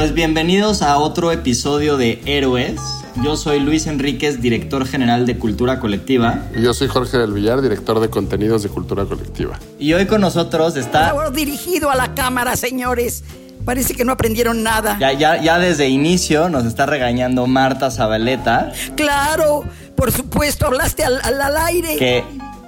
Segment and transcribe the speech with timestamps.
[0.00, 2.80] Pues bienvenidos a otro episodio de Héroes.
[3.22, 6.46] Yo soy Luis Enríquez, director general de Cultura Colectiva.
[6.56, 9.58] Y yo soy Jorge del Villar, director de contenidos de Cultura Colectiva.
[9.78, 11.08] Y hoy con nosotros Por está...
[11.08, 13.24] favor, dirigido a la cámara, señores.
[13.66, 14.96] Parece que no aprendieron nada.
[14.98, 19.64] Ya, ya, ya desde inicio nos está regañando Marta Zabaleta, Claro,
[19.96, 21.96] por supuesto, hablaste al, al- al aire.
[21.98, 22.24] que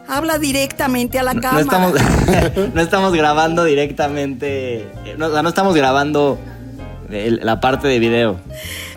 [0.07, 1.63] Habla directamente a la no cámara.
[1.63, 1.95] estamos,
[2.75, 4.81] no estamos grabando directamente...
[5.07, 6.39] eh, No, o sea, no estamos grabando
[7.15, 8.37] el- la parte de video.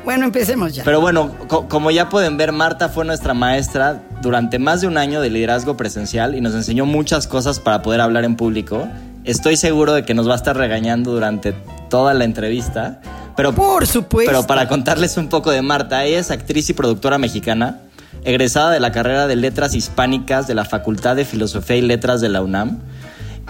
[0.03, 0.84] Bueno, empecemos ya.
[0.84, 4.98] Pero bueno, co- como ya pueden ver, Marta fue nuestra maestra durante más de un
[4.98, 8.88] año de liderazgo presencial y nos enseñó muchas cosas para poder hablar en público.
[9.24, 11.53] Estoy seguro de que nos va a estar regañando durante
[11.90, 13.02] toda la entrevista.
[13.36, 14.32] Pero, Por supuesto.
[14.32, 17.80] pero para contarles un poco de Marta, ella es actriz y productora mexicana,
[18.24, 22.30] egresada de la carrera de Letras Hispánicas de la Facultad de Filosofía y Letras de
[22.30, 22.80] la UNAM.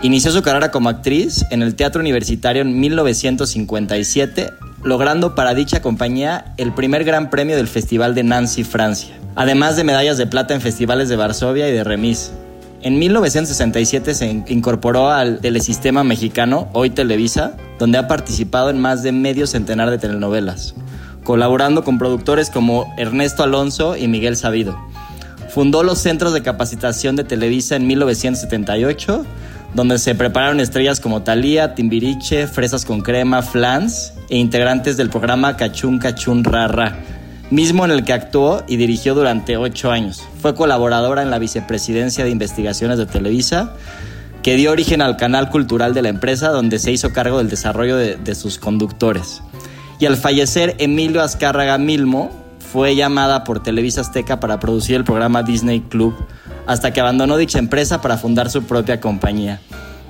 [0.01, 4.51] Inició su carrera como actriz en el Teatro Universitario en 1957,
[4.83, 9.83] logrando para dicha compañía el primer gran premio del Festival de Nancy, Francia, además de
[9.83, 12.31] medallas de plata en festivales de Varsovia y de Remis.
[12.81, 19.01] En 1967 se in- incorporó al telesistema mexicano, hoy Televisa, donde ha participado en más
[19.01, 20.75] de medio centenar de telenovelas,
[21.23, 24.77] colaborando con productores como Ernesto Alonso y Miguel Sabido.
[25.49, 29.25] Fundó los centros de capacitación de Televisa en 1978,
[29.75, 35.57] donde se prepararon estrellas como Thalía, Timbiriche, Fresas con Crema, Flans e integrantes del programa
[35.57, 36.97] Cachún Cachún Ra Ra,
[37.51, 40.23] mismo en el que actuó y dirigió durante ocho años.
[40.41, 43.73] Fue colaboradora en la vicepresidencia de investigaciones de Televisa,
[44.41, 47.97] que dio origen al canal cultural de la empresa, donde se hizo cargo del desarrollo
[47.97, 49.41] de, de sus conductores.
[49.99, 52.44] Y al fallecer Emilio Azcárraga Milmo,
[52.75, 56.13] fue llamada por Televisa Azteca para producir el programa Disney Club,
[56.67, 59.61] hasta que abandonó dicha empresa para fundar su propia compañía.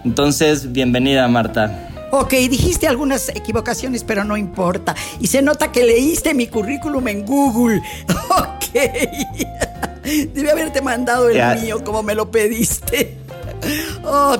[0.03, 1.89] Entonces, bienvenida Marta.
[2.11, 4.95] Ok, dijiste algunas equivocaciones, pero no importa.
[5.19, 7.83] Y se nota que leíste mi currículum en Google.
[8.35, 8.81] Ok.
[10.33, 11.53] Debe haberte mandado el Ya.
[11.55, 13.15] mío como me lo pediste.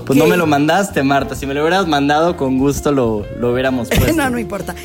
[0.06, 1.36] Pues no me lo mandaste, Marta.
[1.36, 4.14] Si me lo hubieras mandado, con gusto lo, lo hubiéramos puesto.
[4.14, 4.76] no, no importa.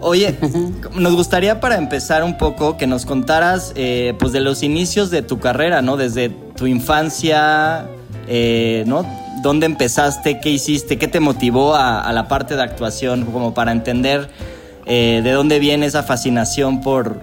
[0.00, 0.36] Oye,
[0.94, 5.22] nos gustaría para empezar un poco que nos contaras eh, pues de los inicios de
[5.22, 5.96] tu carrera, ¿no?
[5.96, 7.86] Desde tu infancia,
[8.28, 9.04] eh, ¿no?
[9.42, 10.40] ¿Dónde empezaste?
[10.40, 10.98] ¿Qué hiciste?
[10.98, 13.24] ¿Qué te motivó a, a la parte de actuación?
[13.26, 14.28] Como para entender
[14.86, 17.20] eh, de dónde viene esa fascinación por,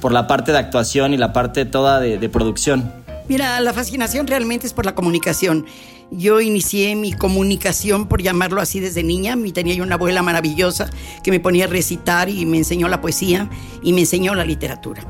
[0.00, 3.01] por la parte de actuación y la parte toda de, de producción.
[3.28, 5.66] Mira, la fascinación realmente es por la comunicación.
[6.10, 9.36] Yo inicié mi comunicación, por llamarlo así, desde niña.
[9.54, 10.90] Tenía yo una abuela maravillosa
[11.22, 13.48] que me ponía a recitar y me enseñó la poesía
[13.82, 15.06] y me enseñó la literatura.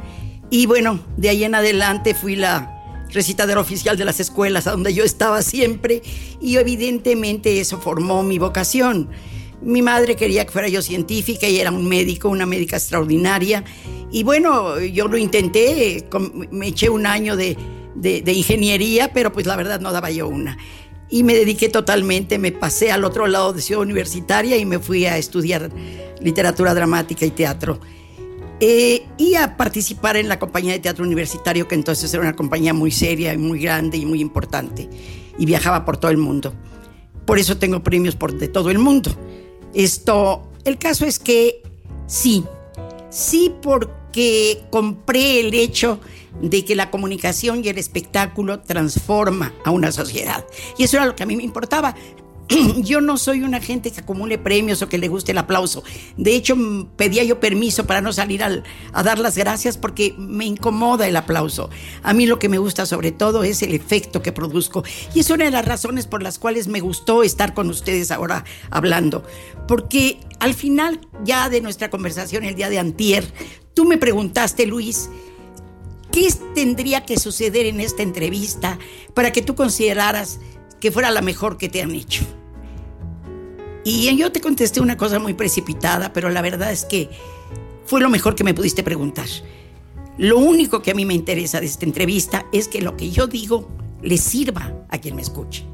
[0.51, 2.79] Y bueno, de ahí en adelante fui la
[3.11, 6.03] recitadora oficial de las escuelas, a donde yo estaba siempre,
[6.41, 9.09] y evidentemente eso formó mi vocación.
[9.63, 13.65] Mi madre quería que fuera yo científica y era un médico, una médica extraordinaria.
[14.11, 16.07] Y bueno, yo lo intenté,
[16.51, 17.57] me eché un año de,
[17.95, 20.57] de- de ingeniería, pero pues la verdad no daba yo una.
[21.09, 25.05] Y me dediqué totalmente, me pasé al otro lado de Ciudad Universitaria y me fui
[25.07, 25.71] a estudiar
[26.21, 27.81] literatura dramática y teatro.
[28.65, 32.73] eh, y a participar en la compañía de teatro universitario, que entonces era una compañía
[32.73, 34.89] muy seria y muy grande y muy importante,
[35.37, 36.55] y viajaba por todo el mundo.
[37.27, 39.11] Por eso tengo premios por de todo el mundo.
[39.75, 41.61] Esto, el caso es que
[42.07, 42.45] sí,
[43.11, 43.93] sí porque
[44.71, 46.01] compré el hecho
[46.41, 50.45] de que la comunicación y el espectáculo transforma a una sociedad.
[50.79, 51.95] Y eso era lo que a mí me importaba.
[52.77, 55.83] yo no soy una gente que acumule premios o que le guste el aplauso.
[56.17, 56.57] De hecho,
[56.97, 61.71] pedía yo permiso para no salir a dar las gracias porque me incomoda el aplauso.
[62.03, 64.85] A mí lo que me gusta sobre todo es el efecto que produzco.
[65.15, 68.45] Y es una de las razones por las cuales me gustó estar con ustedes ahora
[68.71, 69.25] hablando.
[69.69, 73.25] Porque al final ya de nuestra conversación el día de antier,
[73.75, 75.09] tú me preguntaste, Luis,
[76.11, 78.79] ¿qué tendría que suceder en esta entrevista
[79.15, 80.41] para que tú consideraras
[80.83, 82.25] que fuera la mejor que te han hecho.
[83.85, 87.11] Y yo te contesté una cosa muy precipitada, pero la verdad es que
[87.85, 89.27] fue lo mejor que me pudiste preguntar.
[90.19, 93.27] Lo único que a mí me interesa de esta entrevista es que lo que yo
[93.27, 93.69] digo
[94.03, 95.65] le sirva a quien me escuche,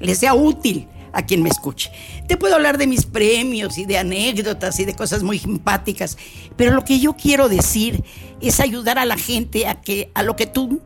[0.00, 1.90] le sea útil a quien me escuche.
[2.26, 6.18] Te puedo hablar de mis premios y de anécdotas y de cosas muy simpáticas,
[6.56, 8.02] pero lo que yo quiero decir
[8.40, 10.80] es ayudar a la gente a que a lo que tú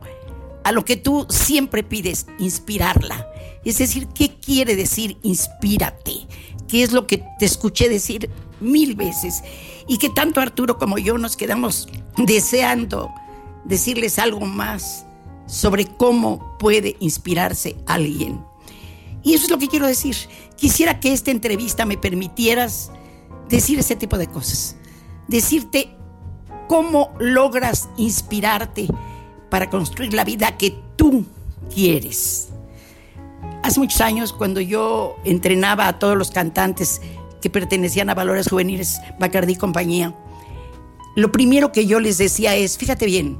[0.65, 3.27] a lo que tú siempre pides, inspirarla.
[3.65, 6.27] Es decir, ¿qué quiere decir inspírate?
[6.69, 8.31] ¿Qué es lo que te escuché decir
[8.61, 9.43] mil veces?
[9.88, 13.11] Y que tanto Arturo como yo nos quedamos deseando
[13.65, 15.06] decirles algo más
[15.47, 18.44] sobre cómo puede inspirarse alguien.
[19.23, 20.15] Y eso es lo que quiero decir.
[20.56, 22.91] Quisiera que esta entrevista me permitieras
[23.49, 24.76] decir ese tipo de cosas.
[25.26, 25.97] Decirte
[26.69, 28.87] cómo logras inspirarte
[29.50, 31.25] para construir la vida que tú
[31.75, 32.49] quieres.
[33.62, 37.00] Hace muchos años, cuando yo entrenaba a todos los cantantes
[37.40, 40.14] que pertenecían a Valores Juveniles, Bacardí y compañía,
[41.17, 43.38] lo primero que yo les decía es, fíjate bien,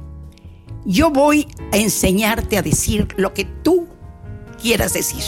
[0.85, 3.87] yo voy a enseñarte a decir lo que tú
[4.61, 5.23] quieras decir,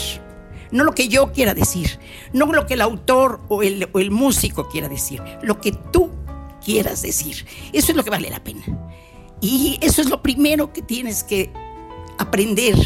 [0.70, 1.98] no lo que yo quiera decir,
[2.32, 6.10] no lo que el autor o el, o el músico quiera decir, lo que tú
[6.64, 7.46] quieras decir.
[7.72, 8.62] Eso es lo que vale la pena.
[9.40, 11.52] Y eso es lo primero que tienes que
[12.18, 12.76] aprender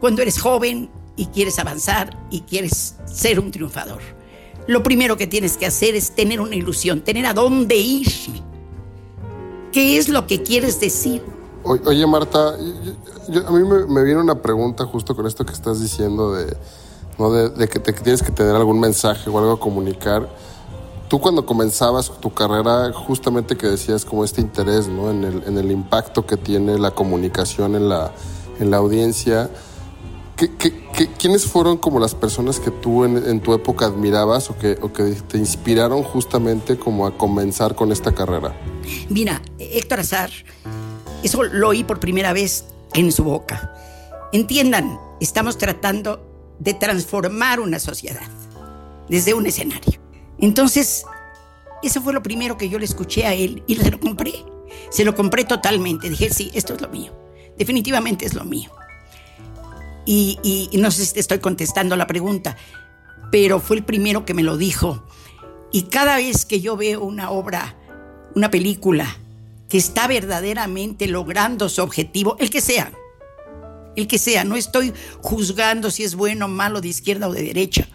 [0.00, 4.00] cuando eres joven y quieres avanzar y quieres ser un triunfador.
[4.66, 8.08] Lo primero que tienes que hacer es tener una ilusión, tener a dónde ir.
[9.72, 11.22] ¿Qué es lo que quieres decir?
[11.62, 16.46] Oye, Marta, a mí me, viene una pregunta justo con esto que estás diciendo de,
[17.50, 20.28] de, que, te, que tienes que tener algún mensaje o algo a comunicar
[21.08, 25.10] tú cuando comenzabas tu carrera, justamente que decías como este interés ¿no?
[25.10, 28.12] en, el, en el impacto que tiene la comunicación en la,
[28.58, 29.50] en la audiencia,
[30.36, 34.78] ¿qué, qué, quiénes fueron como las personas que tú en, tu época admirabas o que,
[34.80, 38.54] o que te inspiraron justamente como a comenzar con esta carrera?
[39.08, 40.30] Mira, Héctor Azar,
[41.22, 43.74] eso lo oí por primera vez en su boca.
[44.32, 46.20] Entiendan, estamos tratando
[46.58, 48.28] de transformar una sociedad
[49.08, 50.00] desde un escenario.
[50.38, 51.04] Entonces,
[51.82, 54.34] eso fue lo primero que yo le escuché a él y se lo compré.
[54.90, 56.10] Se lo compré totalmente.
[56.10, 57.12] Dije, sí, esto es lo mío.
[57.56, 58.70] Definitivamente es lo mío.
[60.06, 62.56] Y, no sé si te estoy contestando la pregunta,
[63.32, 65.04] pero fue el primero que me lo dijo.
[65.72, 67.76] Y cada vez que yo veo una obra,
[68.34, 69.18] una película,
[69.68, 72.92] que está verdaderamente logrando su objetivo, el que sea,
[73.96, 74.92] el que sea, no estoy
[75.22, 77.88] juzgando si es bueno malo, de izquierda o de derecha.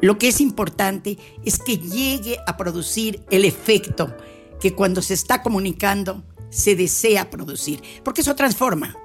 [0.00, 4.14] Lo que es importante es que llegue a producir el efecto
[4.60, 8.96] que cuando se está comunicando se desea producir, porque eso transforma.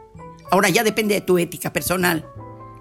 [0.52, 2.26] Ahora ya depende de tu ética personal,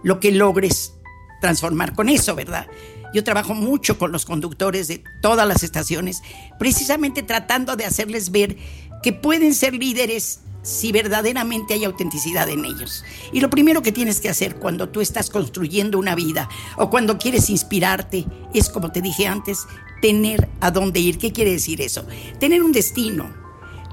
[0.03, 0.95] lo que logres
[1.41, 2.67] transformar con eso, ¿verdad?
[3.13, 6.23] Yo trabajo mucho con los conductores de todas las estaciones,
[6.59, 8.57] precisamente tratando de hacerles ver
[9.03, 13.05] que pueden ser líderes si verdaderamente hay autenticidad en ellos.
[13.33, 17.19] Y lo primero que tienes que hacer cuando tú estás construyendo una vida o cuando
[17.19, 19.67] quieres inspirarte es, como te dije antes,
[20.03, 21.19] tener a dónde ir.
[21.19, 22.07] ¿Qué quiere decir eso?
[22.39, 23.35] Tener un destino,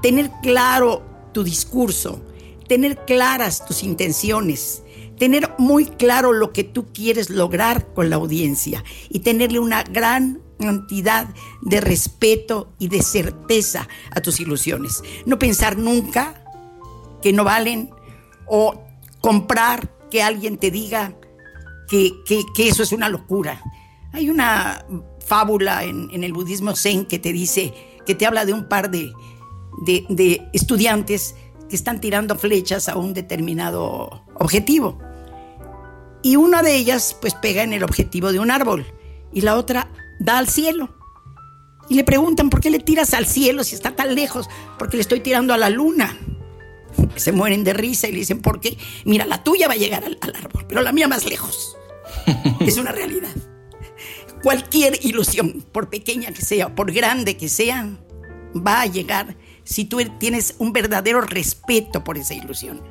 [0.02, 2.22] tener claro tu discurso,
[2.68, 4.84] tener claras tus intenciones,
[5.18, 10.42] tener muy claro lo que tú quieres lograr con la audiencia y tenerle una gran
[10.60, 11.28] cantidad
[11.62, 15.04] de respeto y de certeza a tus ilusiones.
[15.26, 16.44] No pensar nunca
[17.22, 17.90] que no valen
[18.48, 18.82] o
[19.22, 21.14] comprar que alguien te diga
[21.90, 22.12] que,
[22.58, 23.62] eso es una locura.
[24.14, 24.86] Hay una
[25.26, 27.74] fábula en, el budismo zen que te dice,
[28.06, 29.12] que te habla de un par de,
[29.86, 31.36] de estudiantes
[31.70, 34.98] que están tirando flechas a un determinado objetivo.
[36.28, 38.86] Y una de ellas pues pega en el objetivo de un árbol
[39.32, 40.94] y la otra da al cielo.
[41.88, 44.50] Y le preguntan, ¿por qué le tiras al cielo si está tan lejos?
[44.78, 46.18] Porque le estoy tirando a la luna.
[47.16, 48.78] Se mueren de risa y le dicen, ¿por qué?
[49.06, 51.78] Mira, la tuya va a llegar al, al árbol, pero la mía más lejos.
[52.60, 53.34] es una realidad.
[54.44, 57.88] Cualquier ilusión, por pequeña que sea, por grande que sea,
[58.54, 62.82] va a llegar si tú tienes un verdadero respeto por esa ilusión.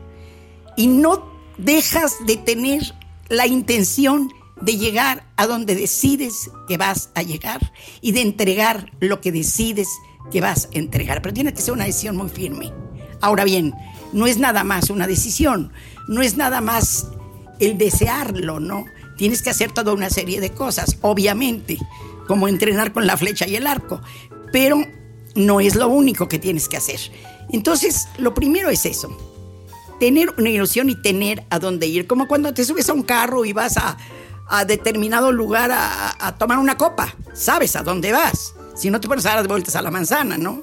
[0.75, 2.95] Y no dejas de tener
[3.29, 9.21] la intención de llegar a donde decides que vas a llegar y de entregar lo
[9.21, 9.89] que decides
[10.31, 11.23] que vas a entregar.
[11.23, 12.73] Pero tiene que ser una decisión muy firme.
[13.21, 13.75] Ahora bien,
[14.13, 15.73] no es nada más una decisión,
[16.09, 17.09] no es nada más
[17.59, 18.85] el desearlo, ¿no?
[19.17, 21.79] Tienes que hacer toda una serie de cosas, obviamente,
[22.27, 24.01] como entrenar con la flecha y el arco,
[24.53, 24.79] pero
[25.35, 27.01] no es lo único que tienes que hacer.
[27.51, 29.17] Entonces, lo primero es eso,
[29.99, 33.45] tener una ilusión y tener a dónde ir, como cuando te subes a un carro
[33.45, 33.97] y vas a,
[34.67, 39.27] determinado lugar a, a, tomar una copa, sabes a dónde vas, si no te pones
[39.27, 40.63] a dar vueltas a la manzana, ¿no?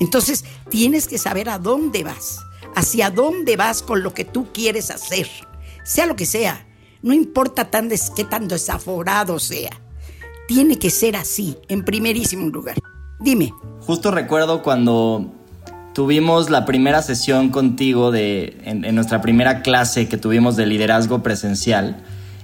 [0.00, 2.40] Entonces, tienes que saber a dónde vas,
[2.74, 5.28] hacia dónde vas con lo que tú quieres hacer,
[5.84, 6.66] sea lo que sea
[7.02, 9.70] no importa tan qué tan desaforado sea.
[10.46, 12.76] Tiene que ser así, en primerísimo lugar.
[13.20, 13.52] Dime.
[13.80, 15.32] Justo recuerdo cuando
[15.94, 21.96] tuvimos la primera sesión contigo de, en, nuestra primera clase que tuvimos de liderazgo presencial.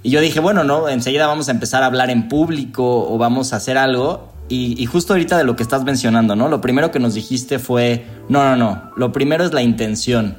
[0.03, 3.53] Y yo dije, bueno, no, enseguida vamos a empezar a hablar en público o vamos
[3.53, 4.31] a hacer algo.
[4.47, 6.47] Y, y, justo ahorita de lo que estás mencionando, ¿no?
[6.47, 10.37] Lo primero que nos dijiste fue, no, no, no, lo primero es la intención.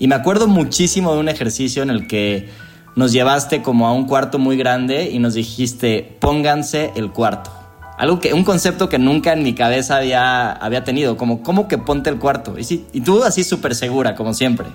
[0.00, 2.48] Y me acuerdo muchísimo de un ejercicio en el que
[2.96, 7.57] nos llevaste como a un cuarto muy grande y nos dijiste, pónganse el cuarto.
[7.98, 11.78] Algo que, un concepto que nunca en mi cabeza había, había tenido, como, ¿cómo que
[11.78, 12.54] ponte el cuarto?
[12.58, 14.66] Y, tú así súper segura, como siempre.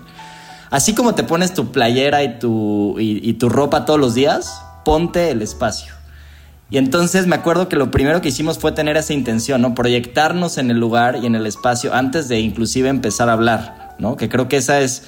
[0.70, 5.32] Así como te pones tu playera y tu, y tu ropa todos los días, ponte
[5.32, 5.94] el espacio.
[6.70, 9.76] Y entonces me acuerdo que lo primero que hicimos fue tener esa intención, ¿no?
[9.76, 14.18] Proyectarnos en el lugar y en el espacio antes de inclusive empezar a hablar, ¿no?
[14.18, 15.04] Que creo que esa es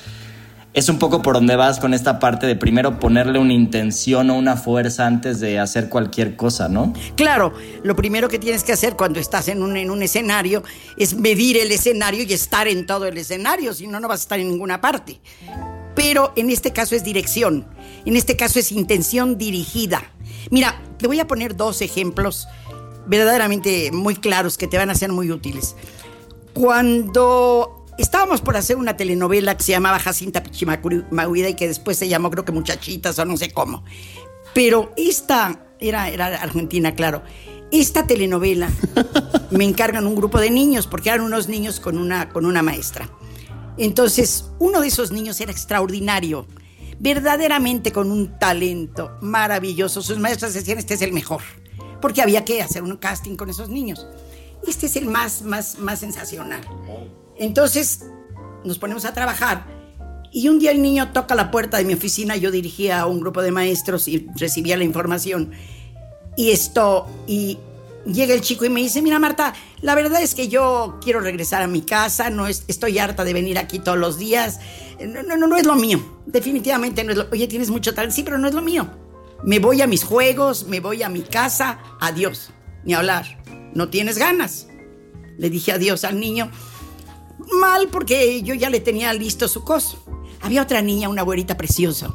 [0.75, 4.37] es un poco por donde vas con esta parte de primero ponerle una intención o
[4.37, 6.91] una fuerza antes de hacer cualquier cosa, ¿no?
[7.15, 10.63] Claro, lo primero que tienes que hacer cuando estás en un, en un escenario
[10.97, 14.23] es medir el escenario y estar en todo el escenario, si no, no vas a
[14.23, 15.21] estar en ninguna parte.
[15.95, 17.65] Pero en este caso es dirección,
[18.03, 20.03] en este caso es intención dirigida.
[20.51, 22.49] Mira, te voy a poner dos ejemplos
[23.07, 25.77] verdaderamente muy claros que te van a ser muy útiles.
[26.53, 32.09] Cuando Estábamos por hacer una telenovela que se llamaba Jacinta Pichimahuida y que después se
[32.09, 33.85] llamó, creo que Muchachitas o no sé cómo.
[34.53, 37.23] Pero esta, era, era argentina, claro.
[37.71, 38.69] Esta telenovela
[39.51, 43.09] me encargan un grupo de niños, porque eran unos niños con una, con una maestra.
[43.77, 46.47] Entonces, uno de esos niños era extraordinario,
[46.99, 50.01] verdaderamente con un talento maravilloso.
[50.01, 51.41] Sus maestras decían, este es el mejor,
[52.01, 54.05] porque había que hacer un casting con esos niños.
[54.67, 56.61] Este es el más, más, más sensacional.
[57.37, 58.05] Entonces
[58.63, 59.65] nos ponemos a trabajar
[60.35, 63.21] y un día el niño toca la puerta de mi oficina, yo dirigía a un
[63.21, 65.51] grupo de maestros y recibía la información.
[66.35, 67.57] Y esto, y
[68.05, 71.61] llega el chico y me dice, mira Marta, la verdad es que yo quiero regresar
[71.61, 74.59] a mi casa, no estoy harta de venir aquí todos los días,
[74.99, 78.23] no, no, no es lo mío, definitivamente no es lo, oye, tienes mucho talento, sí,
[78.23, 78.89] pero no es lo mío.
[79.45, 82.51] Me voy a mis juegos, me voy a mi casa, adiós,
[82.83, 83.41] ni hablar,
[83.73, 84.67] no tienes ganas.
[85.37, 86.51] Le dije adiós al niño
[87.59, 90.03] mal porque yo ya le tenía listo su coso.
[90.41, 92.13] Había otra niña, una güerita preciosa,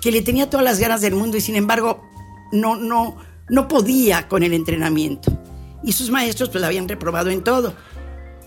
[0.00, 2.02] que le tenía todas las ganas del mundo y sin embargo
[2.52, 3.16] no, no,
[3.48, 5.32] no podía con el entrenamiento.
[5.82, 7.74] Y sus maestros pues la habían reprobado en todo.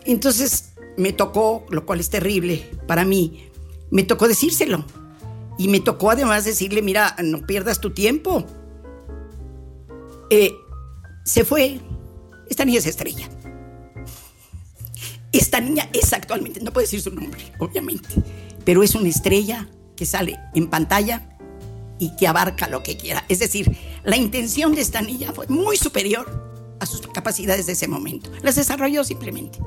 [0.06, 3.50] Entonces me tocó, lo cual es terrible para mí,
[3.92, 4.86] me tocó decírselo.
[5.60, 8.46] Y me tocó además decirle, mira, no pierdas tu tiempo.
[10.30, 10.54] Eh,
[11.26, 11.80] se fue.
[12.48, 13.28] Esta niña es estrella.
[15.32, 18.10] Esta niña es actualmente, no puedo decir su nombre, obviamente,
[18.64, 21.38] pero es una estrella que sale en pantalla
[22.00, 23.26] y que abarca lo que quiera.
[23.28, 27.88] Es decir, la intención de esta niña fue muy superior a sus capacidades de ese
[27.88, 28.32] momento.
[28.44, 29.60] Las desarrolló simplemente.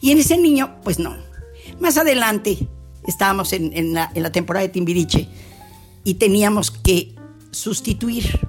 [0.00, 1.16] Y en ese niño, pues no.
[1.78, 2.68] Más adelante
[3.06, 5.28] estábamos en, la, temporada de Timbiriche
[6.04, 7.14] y teníamos que
[7.50, 8.40] sustituir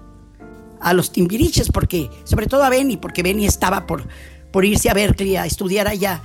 [0.79, 4.07] a los Timbiriches, porque, sobre todo a Benny, porque Benny estaba por
[4.51, 6.21] por irse a Berkeley a estudiar allá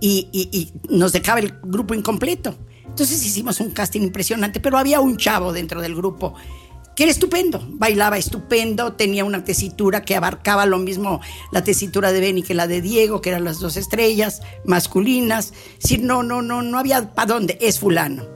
[0.00, 2.56] y, nos dejaba el grupo incompleto.
[2.86, 6.34] Entonces hicimos un casting impresionante, pero había un chavo dentro del grupo
[6.96, 11.20] que era estupendo, bailaba estupendo, tenía una tesitura que abarcaba lo mismo
[11.50, 15.54] la tesitura de Benny que la de Diego, que eran las dos estrellas masculinas.
[15.78, 18.26] Si no, no, no, no había para dónde, es fulano.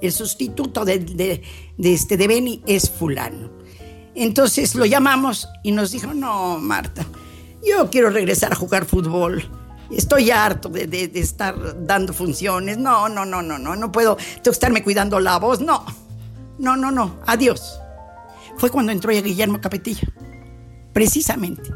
[0.00, 1.42] El sustituto de, de,
[1.78, 3.50] este, de Benny es fulano.
[4.14, 7.06] Entonces lo llamamos y nos dijo, no, Marta,
[7.66, 9.44] Yo quiero regresar a jugar fútbol.
[9.90, 12.78] Estoy harto de, estar dando funciones.
[12.78, 13.76] No, no, no, no, no.
[13.76, 15.60] No puedo estarme cuidando la voz.
[15.60, 15.84] No.
[16.58, 17.18] No, no, no.
[17.26, 17.80] Adiós.
[18.56, 20.08] Fue cuando entró ya Guillermo Capetillo.
[20.92, 21.70] Precisamente.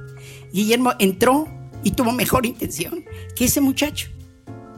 [0.53, 1.47] Guillermo entró
[1.83, 3.05] y tuvo mejor intención
[3.35, 4.09] que ese muchacho,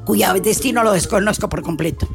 [0.04, 2.08] cuya destino lo desconozco por completo.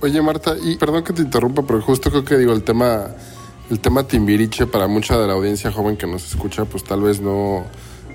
[0.00, 3.08] Oye, Marta, y perdón que te interrumpa, pero justo creo que digo el tema,
[3.70, 7.20] el tema Timbiriche para mucha de la audiencia joven que nos escucha, pues tal vez
[7.20, 7.64] no,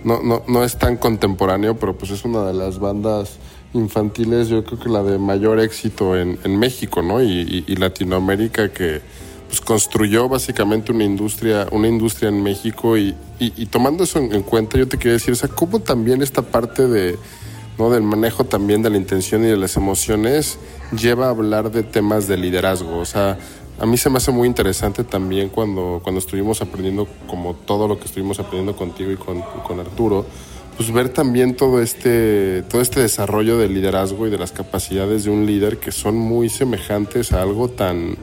[0.03, 3.37] no, no, no es tan contemporáneo, pero pues es una de las bandas
[3.73, 7.21] infantiles, yo creo que la de mayor éxito en, en México, ¿no?
[7.23, 9.01] Y, Latinoamérica que
[9.47, 14.41] pues construyó básicamente una industria, una industria en México y, y- tomando eso en, en
[14.43, 17.17] cuenta, yo te quería decir, o sea, cómo también esta parte de,
[17.77, 17.89] ¿no?
[17.89, 20.57] del manejo también de la intención y de las emociones
[20.97, 22.97] lleva a hablar de temas de liderazgo.
[22.97, 23.37] O sea,
[23.79, 27.99] a mí se me hace muy interesante también cuando, cuando estuvimos aprendiendo, como todo lo
[27.99, 30.25] que estuvimos aprendiendo contigo y con, con Arturo,
[30.77, 35.31] pues ver también todo este, todo este desarrollo del liderazgo y de las capacidades de
[35.31, 38.15] un líder que son muy semejantes a algo tan,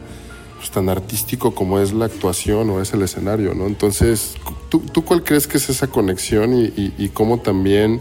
[0.57, 3.67] pues, tan artístico como es la actuación o es el escenario, ¿no?
[3.67, 4.35] Entonces,
[4.69, 8.01] ¿tú, tú cuál crees que es esa conexión y cómo también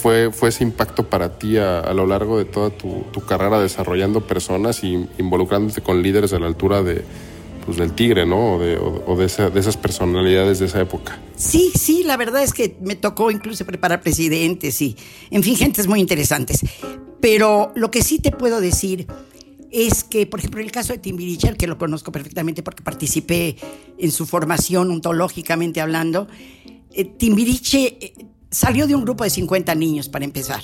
[0.00, 4.82] fue, fue ese impacto para ti a, lo largo de toda tu, carrera desarrollando personas
[4.82, 7.04] y involucrándote con líderes a la altura de,
[7.64, 8.54] pues, del tigre, ¿no?
[8.54, 11.18] O de, o- de esa- de esas personalidades de esa época.
[11.36, 14.96] Sí, sí, la verdad es que me tocó incluso preparar presidentes y,
[15.30, 16.60] en fin, gentes muy interesantes.
[17.20, 19.06] Pero lo que sí te puedo decir
[19.70, 23.56] es que, por ejemplo, en el caso de Timbiriche, que lo conozco perfectamente porque participé
[23.98, 26.26] en su formación ontológicamente hablando,
[26.92, 28.14] eh, Timbiriche eh,
[28.50, 30.62] salió de un grupo de 50 niños para empezar.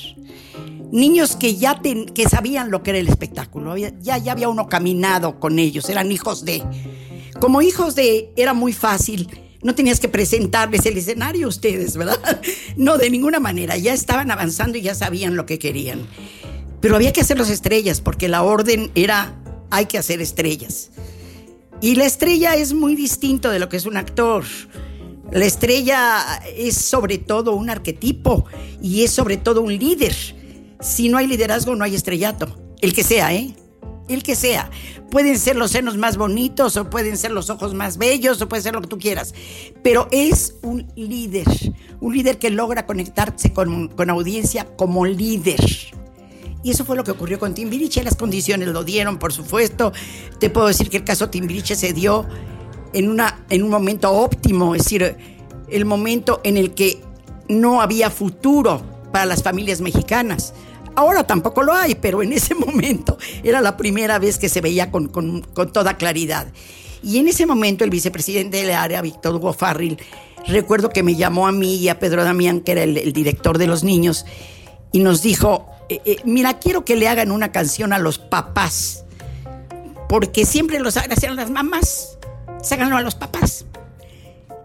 [0.93, 5.59] Niños que ya que sabían lo que era el espectáculo, ya había uno caminado con
[5.59, 6.63] ellos, eran hijos de...
[7.41, 9.29] Como hijos de, era muy fácil,
[9.63, 12.19] no tenías que presentarles el escenario a ustedes, ¿verdad?
[12.77, 16.07] No, de ninguna manera, ya estaban avanzando y ya sabían lo que querían.
[16.81, 19.35] Pero había que hacer las estrellas, porque la orden era,
[19.71, 20.91] hay que hacer estrellas.
[21.81, 24.45] Y la estrella es muy distinto de lo que es un actor.
[25.33, 28.45] La estrella es sobre todo un arquetipo
[28.81, 30.15] y es sobre todo un líder.
[30.81, 32.57] Si no hay liderazgo, no hay estrellato.
[32.81, 33.55] El que sea, ¿eh?
[34.09, 34.71] El que sea.
[35.11, 38.63] Pueden ser los senos más bonitos o pueden ser los ojos más bellos o puede
[38.63, 39.35] ser lo que tú quieras.
[39.83, 41.47] Pero es un líder.
[42.01, 45.61] Un líder que logra conectarse con, con audiencia como líder.
[46.63, 48.05] Y eso fue lo que ocurrió con Timbiriche.
[48.05, 49.93] Las condiciones lo dieron, por supuesto.
[50.39, 52.27] Te puedo decir que el caso Timbiriche se dio
[52.93, 55.17] en, una, en un momento óptimo, es decir,
[55.69, 57.01] el momento en el que
[57.49, 60.53] no había futuro para las familias mexicanas.
[60.95, 64.91] Ahora tampoco lo hay, pero en ese momento era la primera vez que se veía
[64.91, 66.47] con, con- con toda claridad.
[67.03, 69.99] Y en ese momento el vicepresidente del área, Víctor Hugo Farril,
[70.49, 73.67] recuerdo que me llamó a mí y a Pedro Damián, que era el, director de
[73.67, 74.25] los niños,
[74.93, 79.05] y nos dijo, eh, eh, mira, quiero que le hagan una canción a los papás,
[80.09, 82.16] porque siempre los hacían las mamás,
[82.73, 83.65] háganlo a los papás.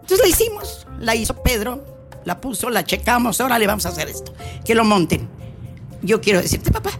[0.00, 1.84] Entonces la hicimos, la hizo Pedro,
[2.24, 4.32] la puso, la checamos, ahora le vamos a hacer esto,
[4.64, 5.28] que lo monten.
[6.02, 6.90] Yo quiero decirte, papá,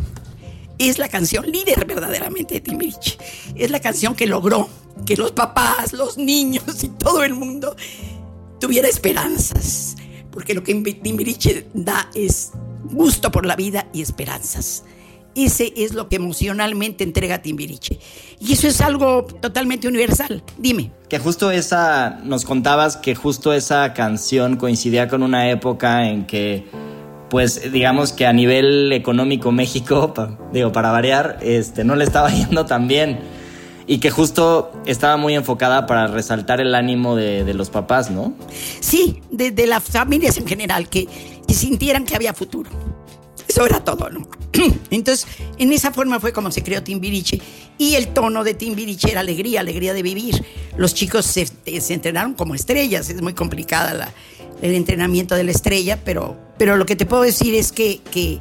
[0.79, 3.19] es la canción líder verdaderamente de Timbiriche.
[3.55, 4.69] Es la canción que logró
[5.05, 7.77] que los papás, los niños y todo el mundo
[8.61, 9.97] tuviera esperanzas.
[10.31, 12.53] Porque lo que Timbiriche da es
[12.85, 14.85] gusto por la vida y esperanzas.
[15.35, 17.99] Ese es lo que emocionalmente entrega Timbiriche.
[18.41, 20.43] Y eso es algo totalmente universal.
[20.59, 20.91] Dime.
[21.09, 26.67] Que justo esa, nos contabas que justo esa canción coincidía con una época en que,
[27.31, 32.31] pues digamos que a nivel económico México, pa- digo, para variar, este, no le estaba
[32.35, 33.19] yendo tan bien.
[33.87, 38.33] Y que justo estaba muy enfocada para resaltar el ánimo de, de los papás, ¿no?
[38.81, 41.09] Sí, de, de las familias en general, que,
[41.49, 42.71] que sintieran que había futuro.
[43.53, 44.09] Eso era todo.
[44.91, 45.27] Entonces,
[45.59, 47.39] en esa forma fue como se creó Timbiriche.
[47.77, 50.43] Y el tono de Timbiriche era alegría, alegría de vivir.
[50.79, 53.11] Los chicos se, se entrenaron como estrellas.
[53.11, 54.13] Es muy complicada la-
[54.63, 58.39] el entrenamiento de la estrella, pero, pero lo que te puedo decir es que, que,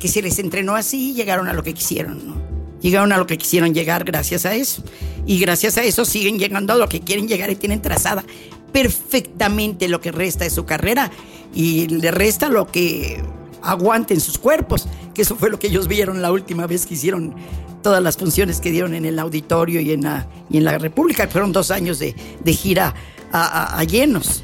[0.00, 2.42] que se les entrenó así y llegaron a lo que quisieron.
[2.80, 4.82] Llegaron a lo que quisieron llegar gracias a eso.
[5.26, 8.24] Y gracias a eso siguen llegando a lo que quieren llegar y tienen trazada
[8.72, 11.10] perfectamente lo que resta de su carrera.
[11.54, 13.20] Y le resta lo que
[13.64, 17.34] aguanten sus cuerpos, que eso fue lo que ellos vieron la última vez que hicieron
[17.82, 21.28] todas las funciones que dieron en el auditorio y en la, y en la República,
[21.28, 22.94] fueron dos años de, de gira
[23.32, 24.42] a, llenos.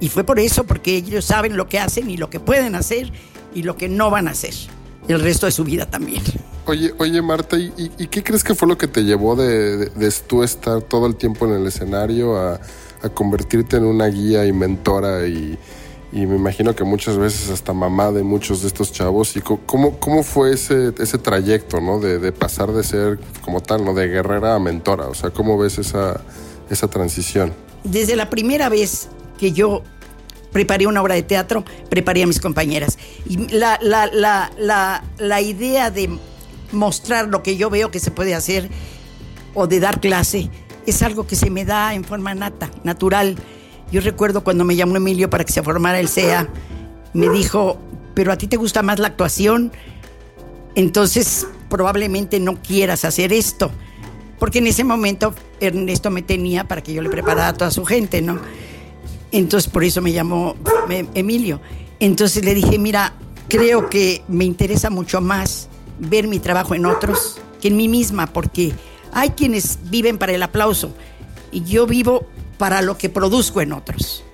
[0.00, 3.10] Y fue por eso, porque ellos saben lo que hacen y lo que pueden hacer
[3.54, 4.54] y lo que no van a hacer
[5.08, 6.22] el resto de su vida también.
[6.66, 7.70] Oye, oye Marta, ¿y,
[8.10, 11.16] qué crees que fue lo que te llevó de, de- de tú estar todo el
[11.16, 12.60] tiempo en el escenario a,
[13.02, 15.58] a convertirte en una guía y mentora y,
[16.10, 19.36] y me imagino que muchas veces hasta mamá de muchos de estos chavos.
[19.36, 22.00] ¿Y cómo, cómo fue ese, ese trayecto, ¿no?
[22.00, 23.92] De, de, pasar de ser como tal, ¿no?
[23.92, 25.08] De guerrera a mentora.
[25.08, 26.20] O sea, ¿cómo ves esa,
[26.70, 27.52] esa transición?
[27.84, 29.82] Desde la primera vez que yo
[30.50, 32.98] preparé una obra de teatro, preparé a mis compañeras.
[33.26, 36.18] Y la, la, la, la, la idea de
[36.72, 38.70] mostrar lo que yo veo que se puede hacer
[39.54, 40.50] o de dar clase
[40.86, 43.36] es algo que se me da en forma nata, natural.
[43.90, 46.48] Yo recuerdo cuando me llamó Emilio para que se formara el CEA,
[47.14, 47.78] me dijo,
[48.14, 49.72] pero a ti te gusta más la actuación,
[50.74, 53.70] entonces probablemente no quieras hacer esto.
[54.38, 57.84] Porque en ese momento Ernesto me tenía para que yo le preparara a toda su
[57.84, 58.38] gente, ¿no?
[59.32, 60.54] Entonces por eso me llamó
[61.14, 61.60] Emilio.
[61.98, 63.14] Entonces le dije, mira,
[63.48, 68.26] creo que me interesa mucho más ver mi trabajo en otros que en mí misma,
[68.28, 68.72] porque
[69.12, 70.92] hay quienes viven para el aplauso
[71.50, 72.26] y yo vivo
[72.58, 74.24] para lo que produzco en otros,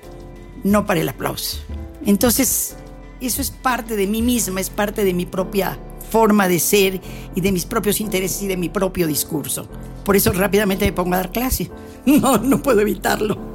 [0.64, 1.58] no para el aplauso.
[2.04, 2.76] Entonces,
[3.20, 5.78] eso es parte de mí misma, es parte de mi propia
[6.10, 7.00] forma de ser
[7.34, 9.68] y de mis propios intereses y de mi propio discurso.
[10.04, 11.70] Por eso rápidamente me pongo a dar clase.
[12.06, 13.53] No, no puedo evitarlo.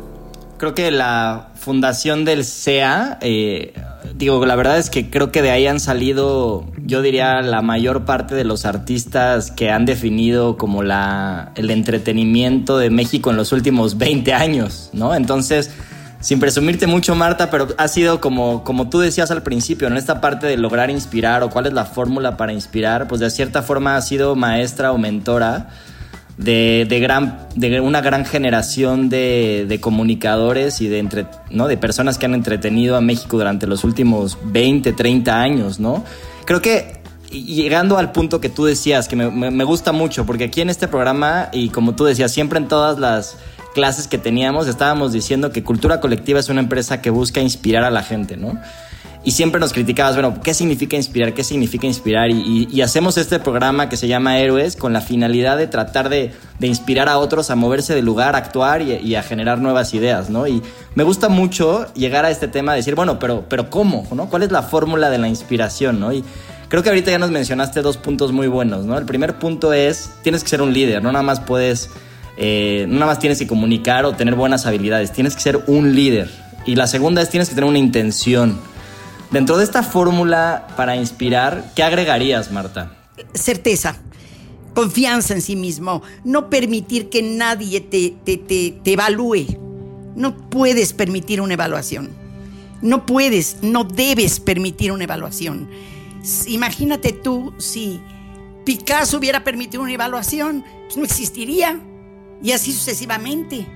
[0.59, 3.73] Creo que la fundación del CEA, eh,
[4.13, 8.03] digo, la verdad es que creo que de ahí han salido, yo diría, la mayor
[8.03, 13.53] parte de los artistas que han definido como la, el entretenimiento de México en los
[13.53, 15.15] últimos 20 años, ¿no?
[15.15, 15.71] Entonces,
[16.19, 20.19] sin presumirte mucho, Marta, pero ha sido como, como tú decías al principio, en esta
[20.19, 23.95] parte de lograr inspirar o cuál es la fórmula para inspirar, pues de cierta forma
[23.95, 25.69] ha sido maestra o mentora
[26.39, 31.67] de, de, gran, de una gran generación de, de comunicadores y de, entre, ¿no?
[31.67, 36.05] de personas que han entretenido a México durante los últimos 20, 30 años, ¿no?
[36.45, 40.61] Creo que llegando al punto que tú decías, que me, me, gusta mucho, porque aquí
[40.61, 43.35] en este programa, y como tú decías, siempre en todas las
[43.75, 47.91] clases que teníamos, estábamos diciendo que Cultura Colectiva es una empresa que busca inspirar a
[47.91, 48.57] la gente, ¿no?
[49.21, 51.33] Y siempre nos criticabas, bueno, ¿qué significa inspirar?
[51.33, 52.29] ¿Qué significa inspirar?
[52.29, 57.09] Y, hacemos este programa que se llama Héroes con la finalidad de tratar de, inspirar
[57.09, 60.47] a otros a moverse de lugar, a actuar y, a generar nuevas ideas, ¿no?
[60.47, 60.61] Y
[60.95, 64.07] me gusta mucho llegar a este tema de decir, bueno, pero, pero ¿cómo?
[64.13, 64.29] ¿no?
[64.29, 66.13] ¿Cuál es la fórmula de la inspiración, ¿no?
[66.13, 66.23] Y
[66.69, 68.97] creo que ahorita ya nos mencionaste dos puntos muy buenos, ¿no?
[68.97, 71.89] El primer punto es, tienes que ser un líder, no nada más puedes,
[72.37, 75.93] eh, no nada más tienes que comunicar o tener buenas habilidades, tienes que ser un
[75.93, 76.29] líder.
[76.65, 78.57] Y la segunda es, tienes que tener una intención.
[79.31, 82.97] Dentro de esta fórmula para inspirar, ¿qué agregarías, Marta?
[83.35, 83.95] Certeza,
[84.73, 89.45] confianza en sí mismo, no permitir que nadie te, te, evalúe.
[90.15, 92.09] No puedes permitir una evaluación.
[92.81, 95.69] No puedes, no debes permitir una evaluación.
[96.47, 98.01] Imagínate tú si
[98.65, 101.79] Picasso hubiera permitido una evaluación, pues no existiría.
[102.41, 103.67] Y así sucesivamente.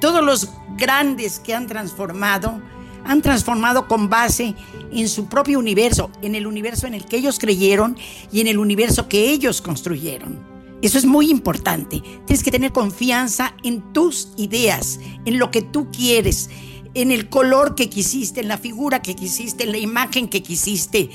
[0.00, 2.60] Todos los grandes que han transformado
[3.08, 4.54] han transformado con base
[4.92, 7.96] en su propio universo, en el universo en el que ellos creyeron
[8.30, 10.38] y en el universo que ellos construyeron.
[10.82, 12.02] Eso es muy importante.
[12.26, 16.50] Tienes que tener confianza en tus ideas, en lo que tú quieres,
[16.92, 21.08] en el color que quisiste, en la figura que quisiste, en la imagen que quisiste.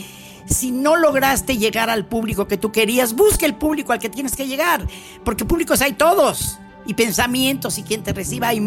[0.48, 4.36] Si no lograste llegar al público que tú querías, busca el público al que tienes
[4.36, 4.86] que llegar,
[5.24, 8.60] porque públicos hay todos y pensamientos y quien te reciba hay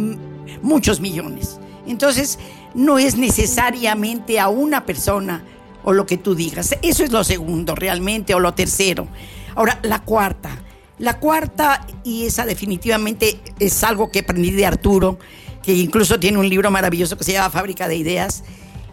[0.63, 1.59] muchos millones.
[1.87, 2.39] Entonces,
[2.77, 5.43] no es necesariamente a una persona
[5.83, 6.77] o lo que tú digas.
[6.83, 9.09] Eso es lo segundo realmente, o lo tercero.
[9.55, 10.63] Ahora, la cuarta.
[10.99, 15.19] La cuarta, y esa definitivamente es algo que aprendí de Arturo,
[15.63, 18.45] que incluso tiene un libro maravilloso que se llama Fábrica de Ideas.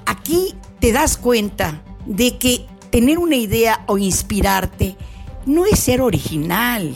[0.06, 4.96] Aquí te das cuenta de que tener una idea o inspirarte
[5.46, 6.94] no es ser original,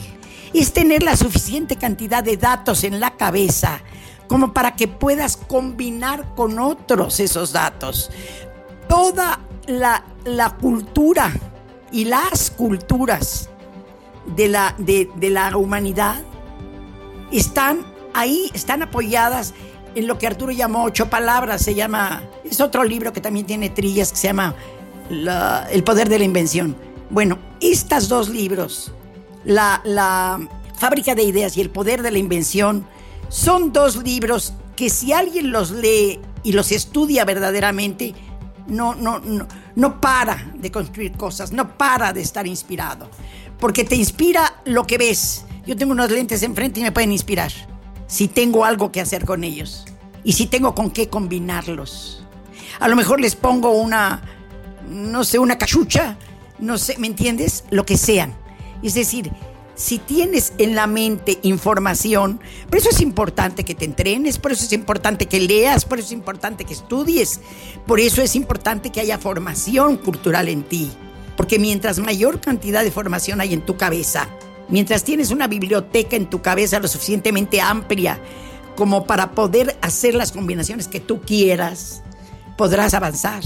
[0.54, 3.82] es tener la suficiente cantidad de datos en la cabeza
[4.28, 8.10] como para que puedas combinar con otros esos datos.
[8.88, 10.04] Toda la,
[10.60, 11.32] cultura
[11.90, 13.48] y las culturas
[14.36, 16.22] de la, de, la humanidad
[17.32, 19.54] están ahí, están apoyadas
[19.94, 23.70] en lo que Arturo llamó ocho palabras, se llama, es otro libro que también tiene
[23.70, 24.54] trillas que se llama
[25.10, 26.76] El poder de la invención.
[27.10, 28.92] Bueno, estos dos libros,
[29.44, 30.38] la, la
[30.78, 32.86] fábrica de ideas y el poder de la invención,
[33.28, 38.14] son dos libros que si alguien los lee y los estudia verdaderamente,
[38.68, 43.10] no, no, no, no para de construir cosas, no para de estar inspirado,
[43.58, 45.44] porque te inspira lo que ves.
[45.66, 47.52] Yo tengo unos lentes enfrente y me pueden inspirar,
[48.06, 49.84] si tengo algo que hacer con ellos
[50.24, 52.24] y si tengo con qué combinarlos.
[52.80, 54.22] A lo mejor les pongo una,
[54.88, 56.16] no sé, una cachucha,
[56.58, 57.64] no sé, ¿me entiendes?
[57.70, 58.34] Lo que sean.
[58.82, 59.30] Es decir,
[59.78, 64.64] si tienes en la mente información, por eso es importante que te entrenes, por eso
[64.64, 67.40] es importante que leas, por eso es importante que estudies,
[67.86, 70.90] por eso es importante que haya formación cultural en ti.
[71.36, 74.28] Porque mientras mayor cantidad de formación hay en tu cabeza,
[74.68, 78.20] mientras tienes una biblioteca en tu cabeza lo suficientemente amplia
[78.74, 82.02] como para poder hacer las combinaciones que tú quieras,
[82.56, 83.44] podrás avanzar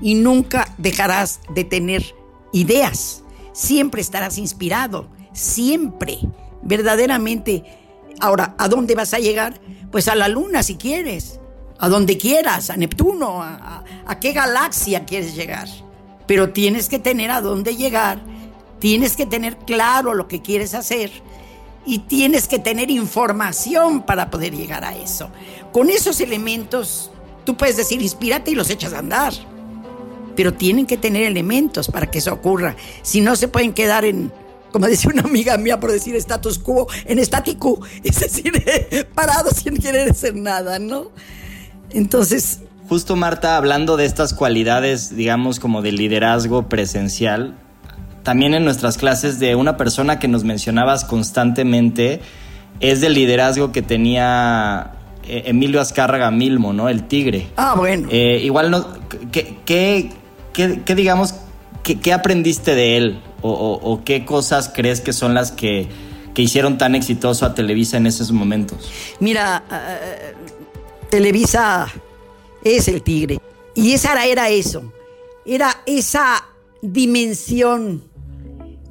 [0.00, 2.14] y nunca dejarás de tener
[2.52, 3.24] ideas.
[3.52, 6.18] Siempre estarás inspirado, siempre,
[6.62, 7.62] verdaderamente.
[8.20, 9.60] Ahora, ¿a dónde vas a llegar?
[9.92, 11.38] Pues a la luna si quieres,
[11.78, 13.84] a donde quieras, a Neptuno, a,
[14.20, 15.68] qué galaxia quieres llegar.
[16.26, 18.20] Pero tienes que tener a dónde llegar,
[18.80, 21.12] tienes que tener claro lo que quieres hacer
[21.84, 25.30] y tienes que tener información para poder llegar a eso.
[25.72, 27.10] Con esos elementos,
[27.44, 29.34] tú puedes decir, inspírate y los echas a andar.
[30.34, 32.74] Pero tienen que tener elementos para que eso ocurra.
[33.02, 34.32] Si no, se pueden quedar en,
[34.72, 38.52] como decía una amiga mía por decir status quo, en estático, es decir,
[39.14, 41.10] parados sin querer hacer nada, ¿no?
[41.90, 42.60] Entonces...
[42.88, 47.56] Justo Marta, hablando de estas cualidades, digamos, como de liderazgo presencial,
[48.22, 52.20] también en nuestras clases de una persona que nos mencionabas constantemente,
[52.80, 54.92] es del liderazgo que tenía
[55.28, 56.88] eh, Emilio Azcárraga Milmo, ¿no?
[56.88, 57.48] El tigre.
[57.56, 58.08] Ah, bueno.
[58.10, 58.86] Eh, igual, no,
[59.32, 60.10] ¿qué, qué,
[60.52, 61.34] qué digamos,
[61.82, 63.20] qué, aprendiste de él?
[63.42, 65.88] O, qué cosas crees que son las que,
[66.34, 68.90] que, hicieron tan exitoso a Televisa en esos momentos?
[69.20, 71.86] Mira, uh, Televisa
[72.64, 73.38] es el tigre.
[73.74, 74.92] Y esa era eso.
[75.44, 76.44] Era esa
[76.82, 78.02] dimensión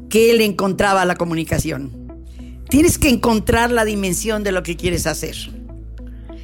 [0.09, 1.91] que él encontraba la comunicación.
[2.69, 5.35] Tienes que encontrar la dimensión de lo que quieres hacer.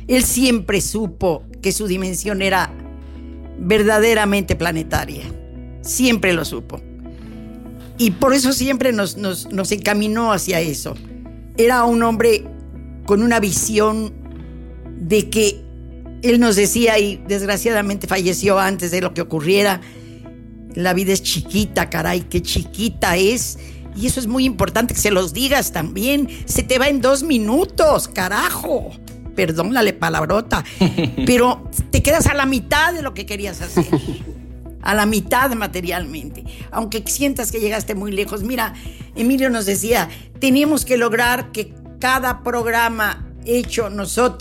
[0.08, 2.74] Él siempre supo que su dimensión era
[3.58, 5.24] verdaderamente planetaria.
[5.82, 6.82] Siempre lo supo.
[8.02, 10.96] Y por eso siempre nos, nos, nos encaminó hacia eso.
[11.56, 12.44] Era un hombre
[13.06, 14.12] con una visión
[15.00, 15.62] de que
[16.24, 19.82] él nos decía, y desgraciadamente falleció antes de lo que ocurriera,
[20.74, 23.60] la vida es chiquita, caray, qué chiquita es.
[23.96, 26.28] Y eso es muy importante que se los digas también.
[26.46, 28.94] Se te va en dos minutos, carajo.
[29.36, 30.64] Perdónale palabrota.
[31.28, 33.86] Pero te quedas a la mitad de lo que querías hacer.
[34.82, 36.44] A la mitad materialmente.
[36.72, 38.44] Aunque sientas que llegaste muy lejos.
[38.44, 38.74] Mira,
[39.16, 43.90] Emilio nos decía, tenemos que lograr que cada programa hecho,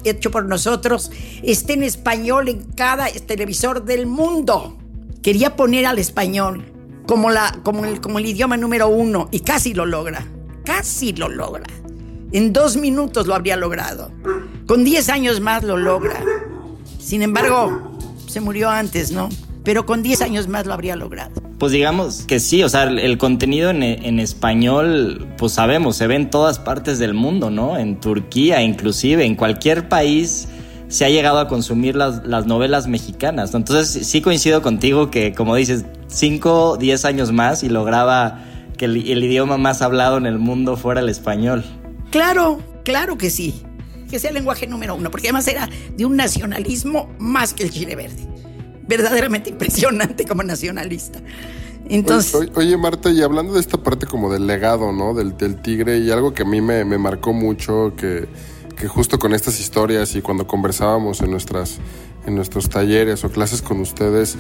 [0.05, 1.11] hecho por nosotros
[1.43, 4.79] esté en español en cada televisor del mundo.
[5.23, 6.65] Quería poner al español
[7.07, 10.27] como, la, como, el, como el idioma número uno y casi lo logra.
[10.65, 11.67] Casi lo logra.
[12.33, 14.13] En dos minutos lo habría logrado.
[14.67, 16.23] Con diez años más lo logra.
[16.99, 17.99] Sin embargo,
[18.29, 19.29] se murió antes, ¿no?
[19.65, 21.33] Pero con diez años más lo habría logrado.
[21.59, 26.17] Pues digamos que sí, o sea, el contenido en, en, español, pues sabemos, se ve
[26.17, 27.77] en todas partes del mundo, ¿no?
[27.77, 30.49] En Turquía, inclusive, en cualquier país
[30.91, 33.55] se ha llegado a consumir las, las novelas mexicanas.
[33.55, 38.45] Entonces sí coincido contigo que, como dices, 5, 10 años más y lograba
[38.77, 41.65] que el, idioma más hablado en el mundo fuera el español.
[42.11, 43.63] Claro, claro que sí.
[44.11, 47.71] Que sea el lenguaje número uno, porque además era de un nacionalismo más que el
[47.71, 48.27] chile verde.
[48.91, 51.21] Verdaderamente impresionante como nacionalista.
[51.89, 52.51] Entonces...
[52.55, 55.15] Oye, Marta, y hablando de esta parte como del legado, ¿no?
[55.15, 58.29] Del, tigre, y algo que a mí me, marcó mucho, que
[58.81, 61.79] que justo con estas historias y cuando conversábamos en, nuestras,
[62.27, 64.37] en nuestros talleres o clases con ustedes,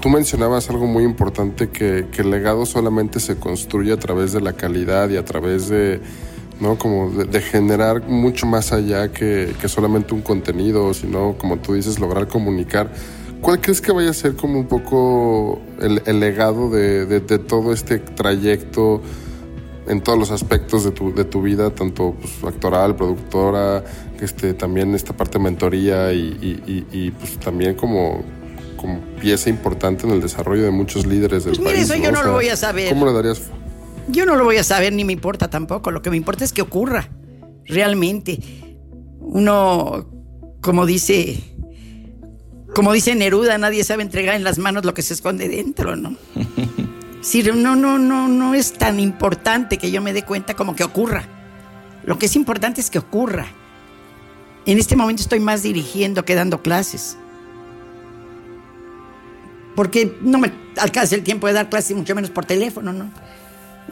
[0.00, 4.54] tú mencionabas algo muy importante, que, el legado solamente se construye a través de la
[4.54, 6.00] calidad y a través de,
[6.60, 6.76] ¿no?
[6.76, 12.26] Como de, generar mucho más allá que, solamente un contenido, sino, como tú dices, lograr
[12.26, 12.90] comunicar.
[13.40, 17.72] ¿Cuál crees que vaya a ser como un poco el, legado de, de, de todo
[17.72, 19.02] este trayecto?
[19.88, 23.82] en todos los aspectos de tu, de tu vida, tanto pues, actoral, productora,
[24.20, 28.22] este, también esta parte de mentoría y, pues también como,
[28.76, 31.90] como, pieza importante en el desarrollo de muchos líderes del pues mire, país.
[31.90, 32.90] Eso yo no lo voy a saber.
[32.90, 33.42] ¿Cómo le darías?
[34.08, 35.90] Yo no lo voy a saber ni me importa tampoco.
[35.90, 37.08] Lo que me importa es que ocurra
[37.64, 38.38] realmente.
[39.20, 40.06] Uno,
[40.60, 41.42] como dice,
[42.78, 46.14] como dice Neruda, nadie sabe entregar en las manos lo que se esconde dentro, ¿no?
[47.20, 50.84] Sí, no, no, no, no es tan importante que yo me dé cuenta como que
[50.84, 51.24] ocurra.
[52.04, 53.46] Lo que es importante es que ocurra.
[54.64, 57.16] En este momento estoy más dirigiendo que dando clases.
[59.74, 63.10] Porque no me alcanza el tiempo de dar clases, mucho menos por teléfono, ¿no?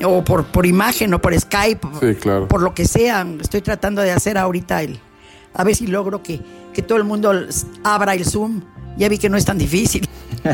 [0.05, 1.89] O por, por imagen o por Skype.
[2.01, 2.47] Sí, claro.
[2.47, 3.27] Por lo que sea.
[3.41, 5.01] Estoy tratando de hacer ahorita el.
[5.55, 6.41] A ver si logro que,
[6.73, 7.33] que todo el mundo
[7.83, 8.63] abra el Zoom.
[8.97, 10.09] Ya vi que no es tan difícil.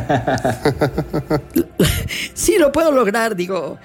[2.35, 3.79] sí, lo puedo lograr, digo.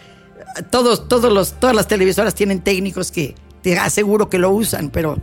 [0.70, 5.18] todos, todos los, todas las televisoras tienen técnicos que te aseguro que lo usan, pero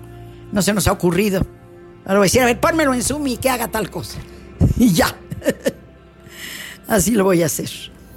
[0.52, 1.44] no se nos ha ocurrido.
[2.04, 4.18] Ahora voy a decir, a ver, pónmelo en Zoom y que haga tal cosa.
[4.78, 5.14] Y ya.
[6.88, 7.68] Así lo voy a hacer.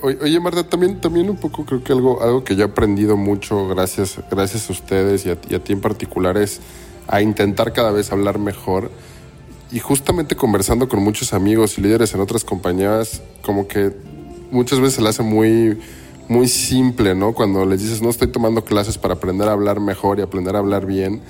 [0.02, 3.68] Oye, Marta, también, también un poco creo que algo, algo que yo he aprendido mucho
[3.68, 6.60] gracias, gracias a ustedes y a, y a ti en particular es
[7.08, 8.92] a intentar cada vez hablar mejor.
[9.72, 13.92] Y justamente conversando con muchos amigos y líderes en otras compañías, como que
[14.50, 15.78] muchas veces se le hace muy,
[16.30, 17.34] muy simple, ¿no?
[17.34, 20.60] Cuando les dices, no estoy tomando clases para aprender a hablar mejor y aprender a
[20.60, 21.22] hablar bien.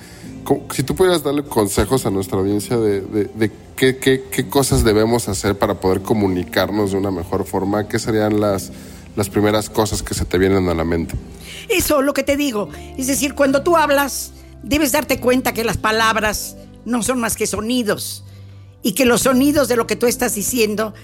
[0.72, 5.28] Si tú pudieras darle consejos a nuestra audiencia de, de, qué, qué, qué, cosas debemos
[5.28, 8.72] hacer para poder comunicarnos de una mejor forma, ¿qué serían las,
[9.14, 11.16] las primeras cosas que se te vienen a la mente?
[11.68, 12.70] Eso, lo que te digo.
[12.96, 17.46] Es decir, cuando tú hablas, debes darte cuenta que las palabras no son más que
[17.46, 18.24] sonidos
[18.88, 20.94] y que los sonidos de lo que tú estás diciendo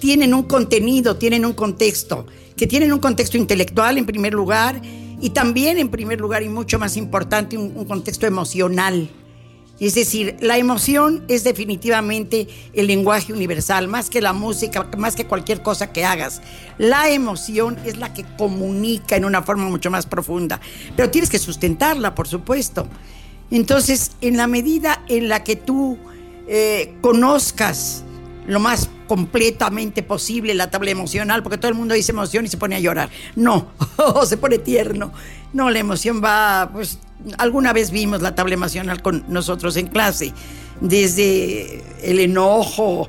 [0.00, 4.80] tienen un contenido, tienen un contexto, que tienen un contexto intelectual en primer lugar
[5.20, 9.10] y también en primer lugar y mucho más importante un, contexto emocional.
[9.78, 15.26] Es decir, la emoción es definitivamente el lenguaje universal, más que la música, más que
[15.26, 16.40] cualquier cosa que hagas.
[16.78, 20.58] La emoción es la que comunica en una forma mucho más profunda,
[20.96, 22.88] pero tienes que sustentarla, por supuesto.
[23.50, 25.98] Entonces, en la medida en la que tú
[26.46, 28.04] eh, conozcas
[28.46, 32.56] lo más completamente posible la tabla emocional, porque todo el mundo dice emoción y se
[32.56, 33.10] pone a llorar.
[33.34, 33.72] No,
[34.26, 35.12] se pone tierno.
[35.52, 36.98] No, la emoción va, pues
[37.38, 40.32] alguna vez vimos la tabla emocional con nosotros en clase,
[40.80, 43.08] desde el enojo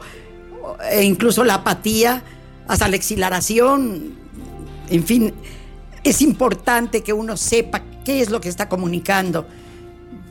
[0.92, 2.24] e incluso la apatía
[2.68, 4.16] hasta la exhilaración.
[4.90, 5.34] En fin,
[6.04, 9.48] es importante que uno sepa qué es lo que está comunicando,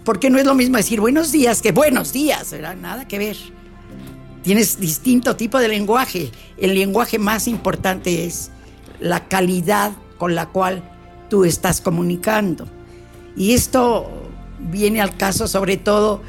[0.07, 2.77] porque no es lo mismo decir buenos días que buenos días, ¿verdad?
[2.77, 3.37] Nada que ver.
[4.45, 6.31] Tienes distinto tipo de lenguaje.
[6.57, 8.53] El lenguaje más importante es
[9.01, 10.89] la calidad con la cual
[11.29, 12.69] tú estás comunicando.
[13.37, 14.09] Y esto
[14.61, 16.23] viene al caso sobre todo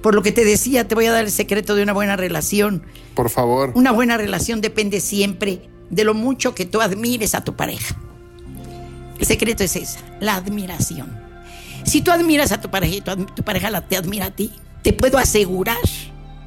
[0.00, 2.84] por lo que te decía, te voy a dar el secreto de una buena relación.
[3.16, 3.72] Por favor.
[3.74, 7.96] Una buena relación depende siempre de lo mucho que tú admires a tu pareja.
[9.18, 11.23] El secreto es esa, la admiración.
[11.84, 14.50] Si tú admiras a tu pareja y tu, pareja te admira a ti,
[14.82, 15.78] te puedo asegurar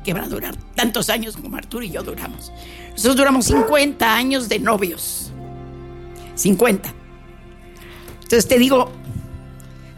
[0.03, 2.51] que van a durar tantos años como Arturo y yo duramos.
[2.91, 5.31] Nosotros duramos 50 años de novios.
[6.35, 6.93] 50.
[8.23, 8.91] Entonces te digo,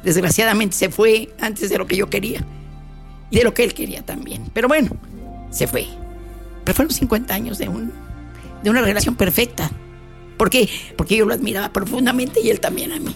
[0.03, 2.43] desgraciadamente se fue antes de lo que yo quería
[3.29, 4.49] y de lo que él quería también.
[4.53, 4.91] Pero bueno,
[5.51, 5.87] se fue.
[6.63, 7.91] Pero fueron 50 años de, un,
[8.63, 9.69] de una relación perfecta.
[10.37, 10.69] ¿Por qué?
[10.95, 13.15] Porque yo lo admiraba profundamente y él también a mí.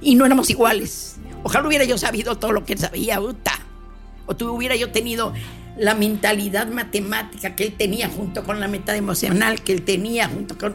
[0.00, 1.15] Y no éramos iguales.
[1.46, 3.52] Ojalá hubiera yo sabido todo lo que él sabía, Uta.
[4.26, 5.32] O tú hubiera yo tenido
[5.78, 10.58] la mentalidad matemática que él tenía junto con la meta emocional que él tenía junto
[10.58, 10.74] con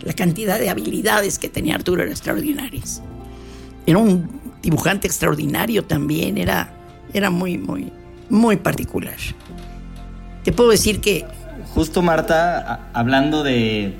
[0.00, 3.02] la cantidad de habilidades que tenía Arturo era extraordinarias.
[3.84, 6.72] Era un dibujante extraordinario también, era,
[7.12, 7.92] era muy, muy,
[8.30, 9.18] muy particular.
[10.42, 11.26] Te puedo decir que...
[11.74, 13.94] Justo Marta, hablando de...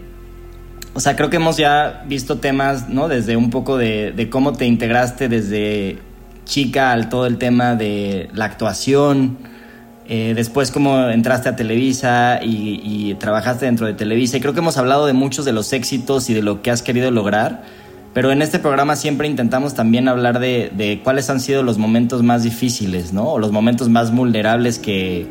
[0.95, 3.09] O sea, creo que hemos ya visto temas, ¿no?
[3.09, 5.99] Desde un poco de, de cómo te integraste desde
[6.45, 9.39] chica al todo el tema de la actuación,
[10.09, 14.37] eh, después como entraste a Televisa y, trabajaste dentro de Televisa.
[14.37, 16.83] Y creo que hemos hablado de muchos de los éxitos y de lo que has
[16.83, 17.63] querido lograr.
[18.13, 22.43] Pero en este programa siempre intentamos también hablar de, cuáles han sido los momentos más
[22.43, 23.29] difíciles, ¿no?
[23.29, 25.27] O los momentos más vulnerables que,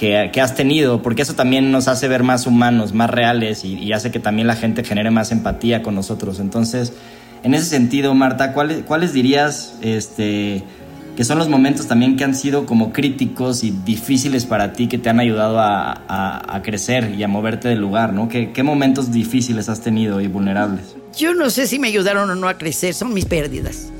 [0.00, 4.10] que, has tenido, porque eso también nos hace ver más humanos, más reales y, hace
[4.10, 6.40] que también la gente genere más empatía con nosotros.
[6.40, 6.94] Entonces,
[7.42, 10.64] en ese sentido, Marta, ¿cuáles, cuáles dirías, este,
[11.16, 14.96] que son los momentos también que han sido como críticos y difíciles para ti, que
[14.96, 18.30] te han ayudado a, crecer y a moverte del lugar, ¿no?
[18.30, 20.96] ¿Qué, ¿Qué, momentos difíciles has tenido y vulnerables?
[21.14, 23.92] Yo no sé si me ayudaron o no a crecer, son mis pérdidas.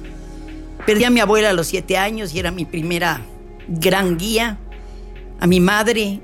[0.87, 3.21] Perdí a mi abuela a los siete años y era mi primera
[3.69, 4.57] gran guía.
[5.41, 6.21] A mi madre,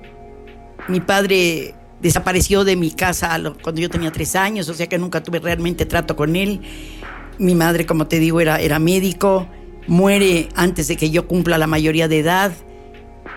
[0.88, 5.22] mi padre desapareció de mi casa cuando yo tenía tres años, o sea que nunca
[5.22, 6.60] tuve realmente trato con él.
[7.38, 9.48] Mi madre, como te digo, era, era médico
[9.86, 12.52] muere antes de que yo cumpla la mayoría de edad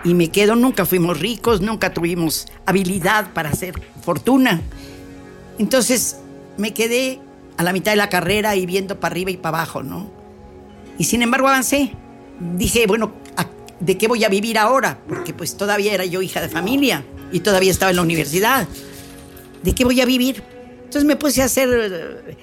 [0.04, 4.60] y me quedo, nunca fuimos ricos, nunca tuvimos habilidad para hacer fortuna.
[5.58, 6.18] Entonces
[6.56, 7.20] me quedé
[7.56, 10.10] a la mitad de la carrera y viendo para arriba y para abajo, ¿no?
[10.98, 11.92] Y sin embargo avancé.
[12.56, 13.12] Dije, bueno,
[13.80, 15.00] ¿de qué voy a vivir ahora?
[15.08, 18.68] Porque pues todavía era yo hija de familia y todavía estaba en la universidad.
[19.62, 20.42] ¿De qué voy a vivir?
[20.84, 22.36] Entonces me puse a hacer eh,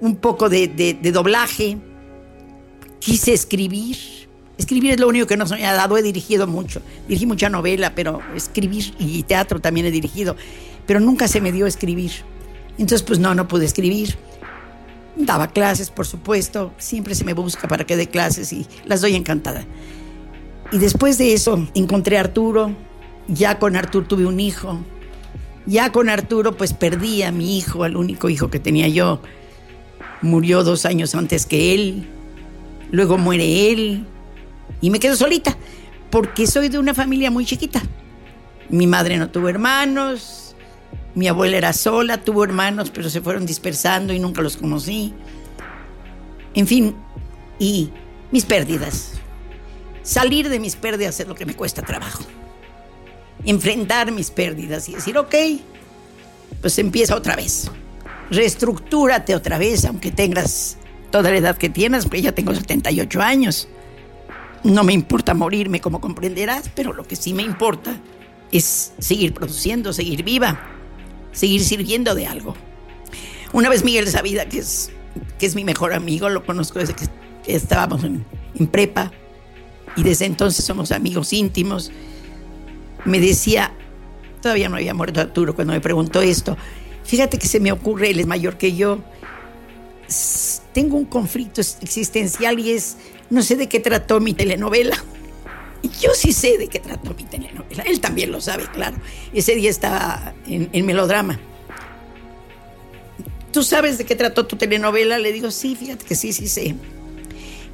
[0.00, 1.78] un poco de, doblaje,
[2.98, 3.96] quise escribir.
[4.58, 5.96] Escribir es lo único que no me ha dado.
[5.96, 6.82] He dirigido mucho.
[7.08, 10.36] Dirigí mucha novela, pero escribir y teatro también he dirigido.
[10.86, 12.12] Pero nunca se me dio escribir.
[12.72, 14.16] Entonces, pues no, no pude escribir.
[15.16, 16.72] Daba clases, por supuesto.
[16.78, 19.64] Siempre se me busca para que dé clases y las doy encantada.
[20.72, 22.74] Y después de eso encontré a Arturo.
[23.28, 24.80] Ya con Arturo tuve un hijo.
[25.66, 29.20] Ya con Arturo pues perdí a mi hijo, al único hijo que tenía yo.
[30.22, 32.08] Murió dos años antes que él.
[32.90, 34.06] Luego muere él.
[34.80, 35.56] Y me quedo solita
[36.10, 37.82] porque soy de una familia muy chiquita.
[38.68, 40.54] Mi madre no tuvo hermanos,
[41.14, 45.12] mi abuela era sola, tuvo hermanos, pero se fueron dispersando y nunca los conocí.
[46.54, 46.94] En fin,
[47.58, 47.90] y
[48.30, 49.21] mis pérdidas.
[50.02, 52.24] Salir de mis pérdidas es lo que me cuesta trabajo.
[53.44, 55.34] Enfrentar mis pérdidas y decir, ok,
[56.60, 57.70] pues empieza otra vez.
[58.30, 60.78] Reestructúrate otra vez, aunque tengas
[61.10, 63.68] toda la edad que tienes, porque ya tengo 78 años.
[64.64, 67.96] No me importa morirme, como comprenderás, pero lo que sí me importa
[68.50, 70.60] es seguir produciendo, seguir viva,
[71.32, 72.54] seguir sirviendo de algo.
[73.52, 74.90] Una vez Miguel Sabida, que es,
[75.38, 77.06] que es mi mejor amigo, lo conozco desde que
[77.46, 78.24] estábamos en,
[78.58, 79.12] en prepa
[79.96, 81.90] y desde entonces somos amigos íntimos,
[83.04, 83.72] me decía,
[84.40, 86.56] todavía no había muerto Arturo cuando me preguntó esto,
[87.04, 89.00] fíjate que se me ocurre, él es mayor que yo,
[90.72, 92.96] tengo un conflicto existencial y es,
[93.30, 94.96] no sé de qué trató mi telenovela.
[96.00, 97.82] Yo sí sé de qué trató mi telenovela.
[97.84, 98.96] Él también lo sabe, claro.
[99.32, 101.40] Ese día estaba en, melodrama.
[103.52, 105.18] ¿Tú sabes de qué trató tu telenovela?
[105.18, 106.76] Le digo, sí, fíjate que sí, sí sé.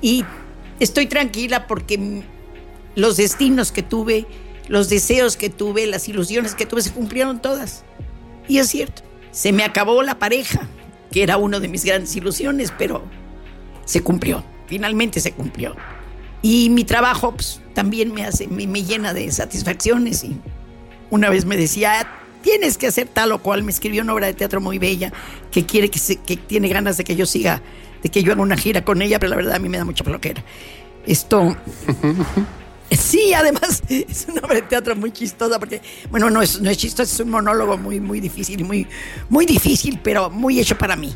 [0.00, 0.24] Y
[0.81, 2.22] estoy tranquila porque
[2.95, 4.26] los destinos que tuve,
[4.68, 7.85] los deseos que tuve, las ilusiones que tuve se cumplieron todas.
[8.49, 10.66] Y es cierto, se me acabó la pareja,
[11.11, 13.03] que era una de mis grandes ilusiones, pero
[13.85, 15.76] se cumplió, finalmente se cumplió.
[16.43, 20.24] Y mi trabajo pues, también me, hace, me, llena de satisfacciones.
[20.24, 20.41] Y
[21.11, 22.07] una vez me decía,
[22.43, 23.62] tienes que hacer tal o cual.
[23.62, 25.12] Me escribió una obra de teatro muy bella
[25.51, 27.62] que quiere que, que tiene ganas de que yo siga,
[28.03, 29.84] de que yo haga una gira con ella, pero la verdad a mí me da
[29.84, 30.42] mucha floquera.
[31.07, 31.57] Esto.
[32.90, 35.80] Sí, además es una obra de teatro muy chistosa porque,
[36.11, 38.86] bueno, no es, no es chistoso, es un monólogo muy, muy difícil, muy,
[39.28, 41.14] muy difícil, pero muy hecho para mí.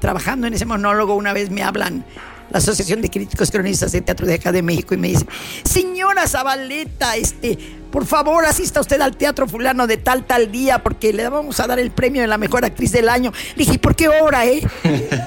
[0.00, 2.04] Trabajando en ese monólogo una vez me hablan
[2.52, 5.26] la Asociación de Críticos Cronistas de Teatro de acá de México y me dice,
[5.64, 7.58] señora Zabaleta, este,
[7.90, 11.66] por favor asista usted al Teatro Fulano de tal, tal día, porque le vamos a
[11.66, 13.32] dar el premio de la mejor actriz del año.
[13.56, 14.62] Le dije, ¿por qué hora, eh?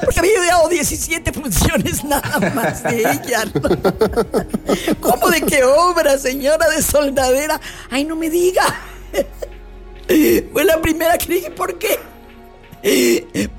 [0.04, 3.44] Porque había dado 17 funciones nada más de ella.
[5.00, 7.60] ¿Cómo de qué obra, señora de soldadera?
[7.90, 8.64] Ay, no me diga.
[10.54, 12.00] Fue la primera que dije, ¿por qué?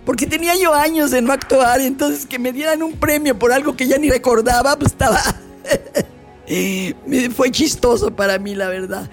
[0.04, 3.76] Porque tenía yo años de no actuar, entonces que me dieran un premio por algo
[3.76, 5.18] que ya ni recordaba, pues estaba.
[7.34, 9.10] Fue chistoso para mí, la verdad.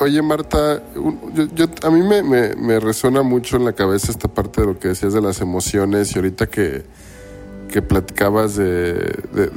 [0.00, 0.82] Oye, Marta,
[1.54, 5.14] yo, a mí me, resuena mucho en la cabeza esta parte de lo que decías
[5.14, 6.84] de las emociones y ahorita que,
[7.68, 9.14] que platicabas de,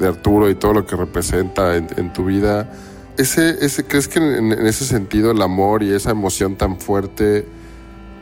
[0.07, 2.71] Arturo y todo lo que representa en, tu vida.
[3.17, 7.45] Ese, ese, ¿Crees que en, ese sentido el amor y esa emoción tan fuerte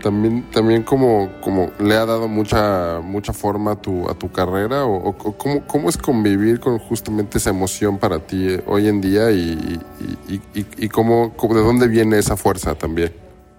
[0.03, 4.85] también, también como, como le ha dado mucha, mucha forma a tu, a tu carrera
[4.85, 9.31] o, cómo, cómo, es convivir con justamente esa emoción para ti eh, hoy en día
[9.31, 9.79] y,
[10.27, 13.13] y, cómo, de dónde viene esa fuerza también.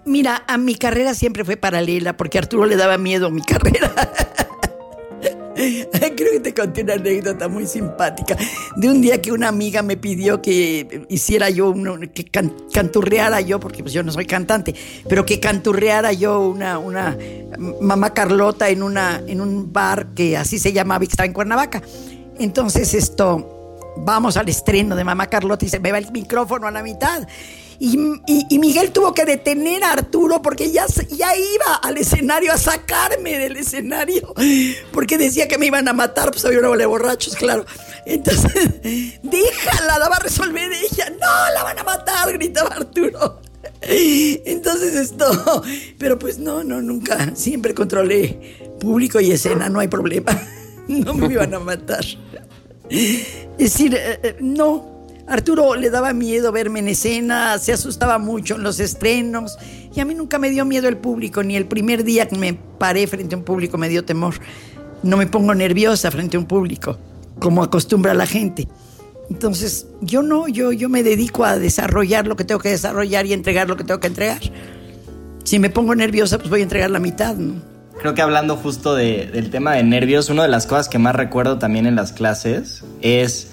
[0.05, 3.91] Mira, a mi carrera siempre fue paralela porque Arturo le daba miedo a mi carrera.
[6.15, 8.35] Creo que te conté una anécdota muy simpática
[8.75, 11.73] de un día que una amiga me pidió que hiciera yo,
[12.13, 14.75] que canturreara yo, porque pues yo no soy cantante,
[15.07, 17.17] pero que canturreara yo una, una
[17.79, 21.81] mamá Carlota en, una, en un bar que así se llamaba y está en Cuernavaca.
[22.37, 26.71] Entonces esto, vamos al estreno de mamá Carlota y se me va el micrófono a
[26.71, 27.25] la mitad.
[27.79, 27.97] Y,
[28.59, 33.57] Miguel tuvo que detener a Arturo porque ya, ya iba al escenario a sacarme del
[33.57, 34.33] escenario
[34.91, 37.65] porque decía que me iban a matar, pues había una bola de borrachos, claro.
[38.05, 38.81] Entonces,
[39.23, 41.09] déjala, la va a resolver ella.
[41.09, 43.41] No, la van a matar, gritaba Arturo.
[43.81, 45.63] Entonces esto,
[45.97, 50.31] pero pues no, no, nunca, siempre controlé público y escena, no hay problema.
[50.87, 52.05] No me iban a matar.
[52.87, 54.94] Es decir, eh, eh, no,
[55.27, 59.57] Arturo le daba miedo verme en escena, se asustaba mucho en los estrenos
[59.95, 62.53] y a mí nunca me dio miedo el público, ni el primer día que me
[62.53, 64.35] paré frente a un público me dio temor.
[65.01, 66.99] No me pongo nerviosa frente a un público,
[67.39, 68.67] como acostumbra la gente.
[69.29, 73.33] Entonces, yo no, yo, yo me dedico a desarrollar lo que tengo que desarrollar y
[73.33, 74.41] entregar lo que tengo que entregar.
[75.43, 77.35] Si me pongo nerviosa, pues voy a entregar la mitad.
[77.99, 81.57] Creo que hablando justo del tema de nervios, una de las cosas que más recuerdo
[81.57, 83.47] también en las clases es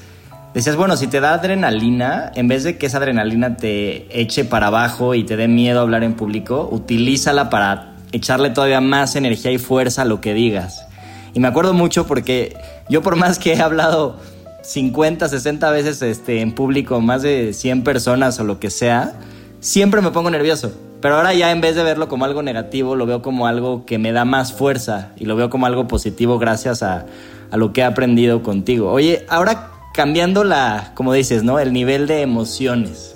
[0.55, 4.67] Decías, bueno, si te da adrenalina, en vez de que esa adrenalina te eche para
[4.67, 9.57] abajo y te dé miedo hablar en público, utilízala para echarle todavía más energía y
[9.57, 10.87] fuerza a lo que digas.
[11.33, 12.55] Y me acuerdo mucho porque
[12.91, 14.19] yo por más que he hablado
[14.63, 19.15] 50, 60 veces este, en público, más de 100 personas o lo que sea,
[19.61, 20.71] siempre me pongo nervioso.
[21.01, 23.97] Pero ahora ya en vez de verlo como algo negativo, lo veo como algo que
[23.97, 27.07] me da más fuerza y lo veo como algo positivo gracias a,
[27.51, 28.93] a lo que he aprendido contigo.
[28.93, 31.59] Oye, ahora cambiando la, como dices, ¿no?
[31.59, 33.15] El nivel de emociones.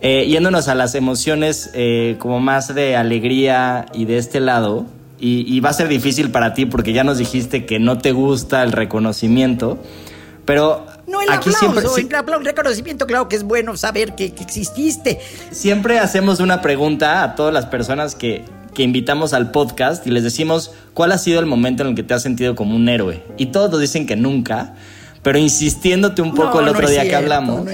[0.00, 4.86] Eh, yéndonos a las emociones eh, como más de alegría y de este lado,
[5.18, 8.12] y, y va a ser difícil para ti porque ya nos dijiste que no te
[8.12, 9.78] gusta el reconocimiento,
[10.44, 14.34] pero No el aquí aplauso, siempre, el el reconocimiento, claro que es bueno saber que,
[14.34, 15.20] que exististe.
[15.50, 20.24] Siempre hacemos una pregunta a todas las personas que, que invitamos al podcast y les
[20.24, 23.22] decimos cuál ha sido el momento en el que te has sentido como un héroe.
[23.38, 24.74] Y todos nos dicen que nunca,
[25.24, 27.72] pero insistiéndote un poco No, el otro día que hablamos, no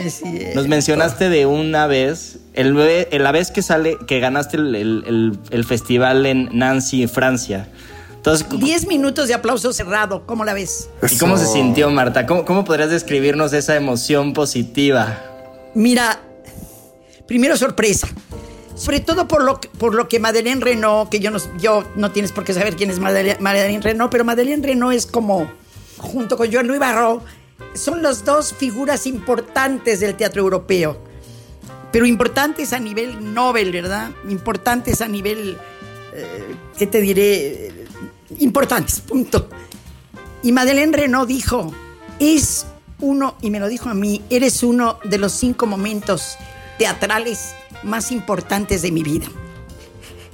[0.54, 2.74] nos mencionaste de una vez, el,
[3.22, 7.68] la vez que sale, que ganaste el, el- el- el festival en Nancy, Francia.
[8.14, 10.88] Entonces, Diez minutos de aplauso cerrado, ¿cómo la ves?
[11.10, 12.24] ¿y cómo se sintió Marta?
[12.26, 15.18] ¿Cómo, ¿Cómo podrías describirnos esa emoción positiva?
[15.74, 16.20] Mira,
[17.26, 18.08] primero sorpresa.
[18.76, 22.12] Sobre todo por lo, que- por lo que Madeleine Renault, que yo no, yo no
[22.12, 25.50] tienes por qué saber quién es Madeleine, Madeleine Renault, pero Madeleine Renault es como,
[25.98, 27.22] junto con Joan Louis Barrault,
[27.74, 30.98] son las dos figuras importantes del teatro europeo.
[31.92, 34.10] Pero importantes a nivel Nobel, ¿verdad?
[34.28, 35.58] Importantes a nivel,
[36.14, 37.86] eh, ¿qué te diré?
[38.38, 39.48] Importantes, punto.
[40.42, 41.72] Y Madeleine Renault dijo,
[42.18, 42.66] es
[43.00, 46.36] uno, y me lo dijo a mí, eres uno de los cinco momentos
[46.78, 49.26] teatrales más importantes de mi vida.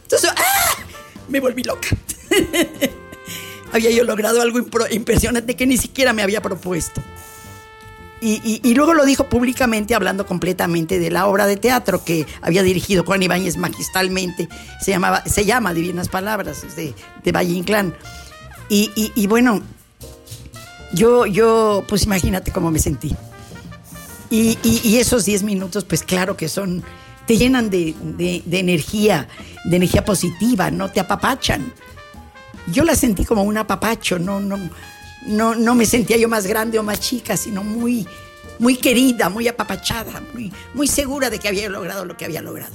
[0.03, 0.85] Entonces, ¡ah!
[1.29, 1.89] me volví loca.
[3.73, 4.59] había yo logrado algo
[4.91, 7.03] impresionante que ni siquiera me había propuesto.
[8.21, 12.63] Y, y- luego lo dijo públicamente hablando completamente de la obra de teatro que había
[12.63, 14.49] dirigido Juan Ibáñez magistralmente.
[14.81, 17.95] Se, llamaba, se llama Divinas Palabras, de, de Valle Inclán.
[18.71, 19.63] Y, y- bueno,
[20.93, 23.15] yo, yo, pues imagínate cómo me sentí.
[24.31, 24.57] Y,
[24.97, 26.83] esos 10 minutos, pues claro que son,
[27.27, 29.29] te llenan de, de- de energía,
[29.65, 30.91] de energía positiva, ¿no?
[30.91, 31.73] Te apapachan.
[32.73, 34.59] Yo la sentí como un apapacho, no, no,
[35.27, 38.07] no, no me sentía yo más grande o más chica, sino muy,
[38.59, 42.75] muy querida, muy apapachada, muy, muy segura de que había logrado lo que había logrado.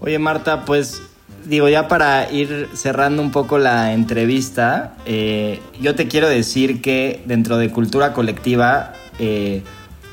[0.00, 1.02] Oye Marta, pues
[1.44, 7.22] digo ya para ir cerrando un poco la entrevista, eh, yo te quiero decir que
[7.26, 9.62] dentro de cultura colectiva, eh,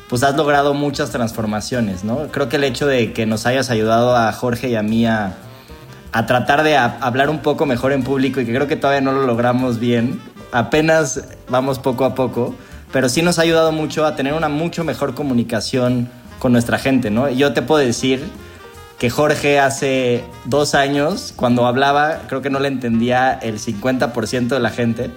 [0.09, 2.27] pues has logrado muchas transformaciones, ¿no?
[2.27, 5.35] Creo que el hecho de que nos hayas ayudado a Jorge y a mí a,
[6.11, 9.11] a tratar de hablar un poco mejor en público y que creo que todavía no
[9.11, 10.21] lo logramos bien,
[10.53, 12.55] apenas vamos poco a poco,
[12.91, 17.09] pero sí nos ha ayudado mucho a tener una mucho mejor comunicación con nuestra gente,
[17.09, 17.29] ¿no?
[17.29, 18.23] Yo te puedo decir
[18.99, 24.59] que Jorge hace dos años, cuando hablaba, creo que no le entendía el 50% de
[24.59, 25.11] la gente.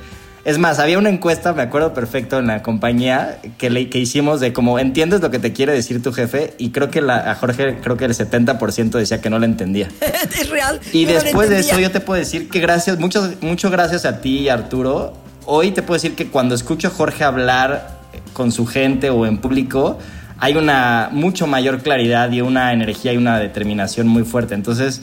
[0.47, 4.39] Es más, había una encuesta, me acuerdo perfecto, en la compañía que, le, que hicimos
[4.39, 6.55] de como, ¿entiendes lo que te quiere decir tu jefe?
[6.57, 9.89] Y creo que la, a Jorge, creo que el 70% decía que no le entendía.
[10.01, 10.81] es real.
[10.93, 14.21] Y no después de eso yo te puedo decir que gracias, mucho, mucho gracias a
[14.21, 15.26] ti y Arturo.
[15.47, 17.99] Hoy te puedo decir que cuando escucho a Jorge hablar
[18.33, 19.99] con su gente o en público,
[20.39, 24.55] hay una mucho mayor claridad y una energía y una determinación muy fuerte.
[24.55, 25.03] Entonces,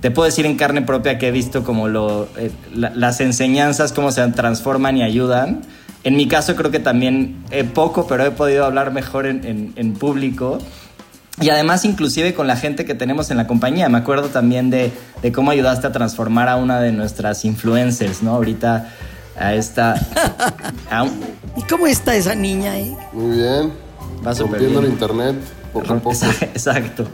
[0.00, 4.12] te puedo decir en carne propia que he visto como eh, la- las enseñanzas, cómo
[4.12, 5.62] se transforman y ayudan.
[6.04, 9.72] En mi caso creo que también he poco, pero he podido hablar mejor en, en-
[9.76, 10.58] en público.
[11.40, 13.88] Y además, inclusive con la gente que tenemos en la compañía.
[13.88, 18.34] Me acuerdo también de, de cómo ayudaste a transformar a una de nuestras influencers, ¿no?
[18.34, 18.88] Ahorita
[19.40, 19.94] a esta...
[20.90, 21.20] a un-
[21.56, 22.96] ¿Y cómo está esa niña, eh?
[23.12, 23.72] Muy bien.
[24.26, 25.36] Va Rompiendo el internet
[25.72, 26.16] poco a poco.
[26.40, 27.06] Exacto.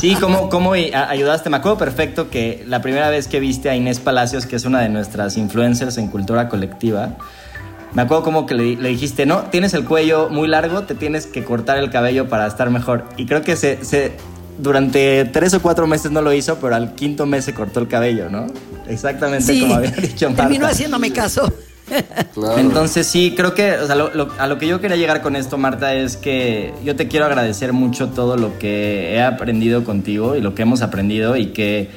[0.00, 1.50] Sí, cómo, cómo a- ayudaste.
[1.50, 4.80] Me acuerdo perfecto que la primera vez que viste a Inés Palacios, que es una
[4.80, 7.16] de nuestras influencers en cultura colectiva,
[7.92, 11.26] me acuerdo como que le, le dijiste, no, tienes el cuello muy largo, te tienes
[11.26, 13.04] que cortar el cabello para estar mejor.
[13.16, 14.12] Y creo que se, se-
[14.58, 17.88] durante tres o cuatro meses no lo hizo, pero al quinto mes se cortó el
[17.88, 18.46] cabello, ¿no?
[18.88, 20.42] Exactamente Sí, como había dicho Marta.
[20.44, 21.52] terminó haciéndome caso.
[22.32, 22.58] Claro.
[22.58, 25.36] Entonces sí, creo que o sea, lo- lo- a lo que yo quería llegar con
[25.36, 30.36] esto, Marta, es que yo te quiero agradecer mucho todo lo que he aprendido contigo
[30.36, 31.90] y lo que hemos aprendido y que...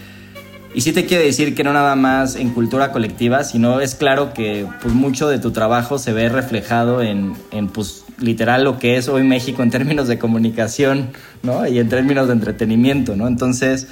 [0.73, 4.33] Y sí te quiero decir que no nada más en cultura colectiva, sino es claro
[4.33, 8.97] que pues mucho de tu trabajo se ve reflejado en, en pues literal lo que
[8.97, 11.09] es hoy México en términos de comunicación,
[11.43, 11.67] ¿no?
[11.67, 13.27] Y en términos de entretenimiento, ¿no?
[13.27, 13.87] Entonces,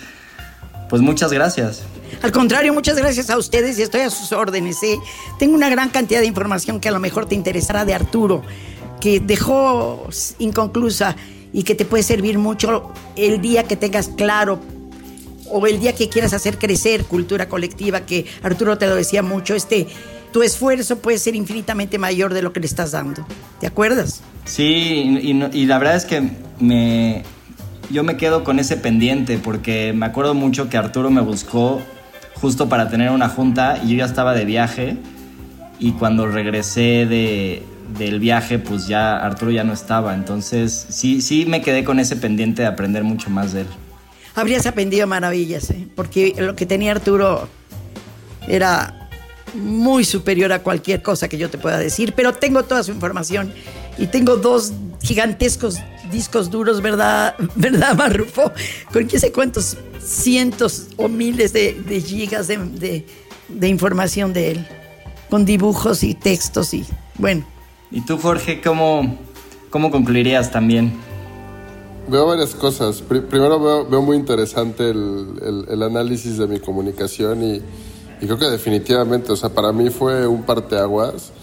[0.90, 1.84] pues muchas gracias.
[2.22, 4.82] Al contrario, muchas gracias a ustedes y estoy a sus órdenes.
[4.84, 5.00] ¿eh?
[5.40, 8.44] Tengo una gran cantidad de información que a lo mejor te interesará de Arturo,
[9.02, 10.08] que dejó
[10.40, 11.16] inconclusa
[11.52, 14.60] y que te puede servir mucho el día que tengas claro
[15.50, 19.54] o el día que quieras hacer crecer cultura colectiva, que Arturo te lo decía mucho,
[19.54, 19.88] este,
[20.34, 23.26] tu esfuerzo puede ser infinitamente mayor de lo que le estás dando.
[23.62, 24.22] ¿Te acuerdas?
[24.44, 24.66] Sí,
[25.22, 26.22] y, y- y la verdad es que
[26.60, 27.24] me,
[27.90, 31.82] yo me quedo con ese pendiente porque me acuerdo mucho que Arturo me buscó
[32.36, 34.98] justo para tener una junta y yo ya estaba de viaje
[35.80, 37.64] y cuando regresé de,
[37.98, 42.16] del viaje pues ya Arturo ya no estaba, entonces sí, sí me quedé con ese
[42.18, 43.68] pendiente de aprender mucho más de él.
[44.36, 45.88] Habrías aprendido maravillas, ¿eh?
[45.96, 47.48] porque lo que tenía Arturo
[48.48, 49.03] era
[49.54, 53.54] muy superior a cualquier cosa que yo te pueda decir, pero tengo toda su información
[53.97, 55.78] y tengo dos gigantescos
[56.12, 58.51] discos duros, ¿verdad, ¿verdad Marrufo?
[58.91, 63.06] Con quién sé cuántos cientos o miles de, de gigas de, de-
[63.49, 64.68] de información de él,
[65.30, 66.86] con dibujos y textos y
[67.20, 67.45] bueno.
[67.91, 69.20] ¿Y tú Jorge cómo,
[69.70, 70.93] cómo concluirías también?
[72.08, 73.01] Veo varias cosas.
[73.01, 77.62] Pri- primero veo, veo muy interesante el, el- el análisis de mi comunicación y,
[78.24, 81.34] y creo que definitivamente, o sea, para mí fue un parteaguas,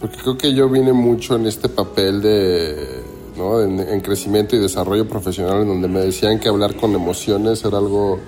[0.00, 3.02] porque creo que yo vine mucho en este papel de,
[3.36, 3.60] ¿no?
[3.60, 7.76] en, en crecimiento y desarrollo profesional, en donde me decían que hablar con emociones era
[7.76, 8.18] algo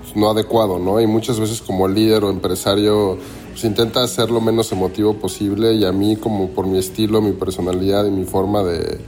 [0.00, 1.00] pues, no adecuado, ¿no?
[1.00, 3.18] Y muchas veces como líder o empresario
[3.50, 7.32] pues intenta ser lo menos emotivo posible y a mí como por mi estilo, mi
[7.32, 9.00] personalidad y mi forma de,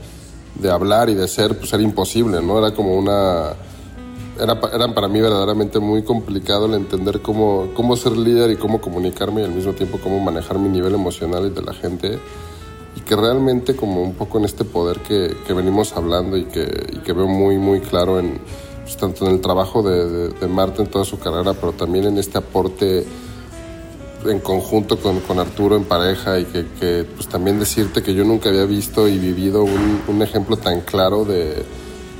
[0.55, 2.59] de hablar y de ser, pues era imposible, ¿no?
[2.59, 3.53] Era como una...
[4.39, 8.55] Era, pa- era para mí verdaderamente muy complicado el entender cómo, cómo ser líder y
[8.57, 12.19] cómo comunicarme y al mismo tiempo cómo manejar mi nivel emocional y de la gente.
[12.95, 16.63] Y que realmente como un poco en este poder que, que venimos hablando y que,
[16.93, 18.39] y que veo muy muy claro en
[18.83, 22.05] pues, tanto en el trabajo de, de, de Marta en toda su carrera pero también
[22.05, 23.05] en este aporte
[24.25, 28.23] en conjunto con, con Arturo en pareja y que, que, pues también decirte que yo
[28.23, 31.63] nunca había visto y vivido un, un ejemplo tan claro de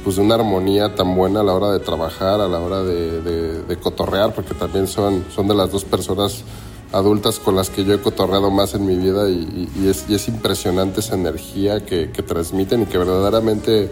[0.03, 3.21] pues de una armonía tan buena a la hora de trabajar, a la hora de,
[3.21, 6.43] de- de cotorrear, porque también son, son de las dos personas
[6.91, 10.15] adultas con las que yo he cotorreado más en mi vida y, y- es, y
[10.15, 13.89] es impresionante esa energía que, que transmiten y que verdaderamente,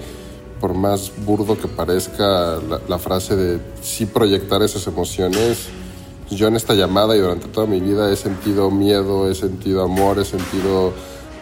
[0.60, 5.70] por más burdo que parezca la, la frase de sí proyectar esas emociones,
[6.30, 10.18] yo en esta llamada y durante toda mi vida he sentido miedo, he sentido amor,
[10.20, 10.94] he sentido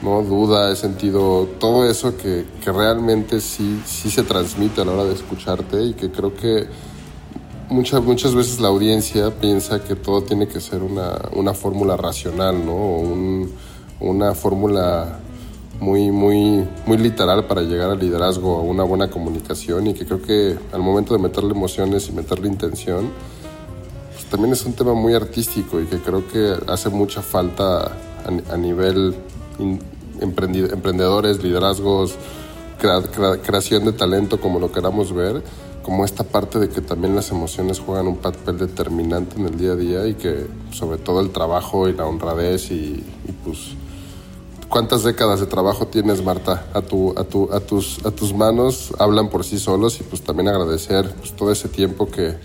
[0.02, 0.22] ¿no?
[0.24, 5.04] duda, he sentido todo eso que, que realmente sí, sí se transmite a la hora
[5.06, 6.68] de escucharte y que creo que
[7.70, 12.66] muchas, muchas veces la audiencia piensa que todo tiene que ser una, una fórmula racional,
[12.66, 12.74] ¿no?
[12.74, 13.52] O un-
[14.02, 15.20] una fórmula
[15.82, 20.22] muy, muy, muy literal para llegar al liderazgo, a una buena comunicación y que creo
[20.22, 23.10] que al momento de meterle emociones y meterle intención,
[24.14, 27.91] pues también es un tema muy artístico y que creo que hace mucha falta
[28.52, 29.16] a, nivel
[30.22, 32.16] emprendedores, liderazgos,
[32.80, 35.43] crea- crea- creación de talento, como lo queramos ver,
[35.84, 39.72] como esta parte de que también las emociones juegan un papel determinante en el día
[39.72, 43.57] a día y que sobre todo el trabajo y la honradez y, y pues
[44.68, 46.68] ¿Cuántas décadas de trabajo tienes, Marta?
[46.76, 50.22] A, tu, a, tu, a, tus, a tus manos hablan por sí solos y pues
[50.22, 52.36] también agradecer pues, todo ese tiempo que,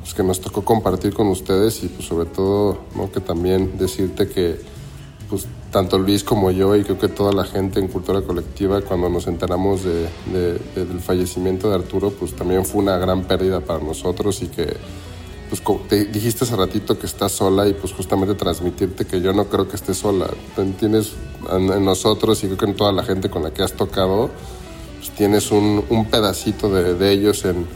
[0.00, 3.12] pues, que nos tocó compartir con ustedes y pues sobre todo ¿no?
[3.12, 4.58] que también decirte que
[5.28, 9.08] pues tanto Luis como yo y creo que toda la gente en Cultura Colectiva cuando
[9.10, 13.60] nos enteramos de, de- de- del fallecimiento de Arturo pues también fue una gran pérdida
[13.60, 14.74] para nosotros y que
[15.50, 19.46] pues te dijiste hace ratito que estás sola y pues justamente transmitirte que yo no
[19.46, 20.26] creo que estés sola.
[20.78, 21.12] Tienes
[21.50, 24.28] en, nosotros y creo que en toda la gente con la que has tocado,
[24.98, 27.66] pues tienes un, un pedacito de ellos en,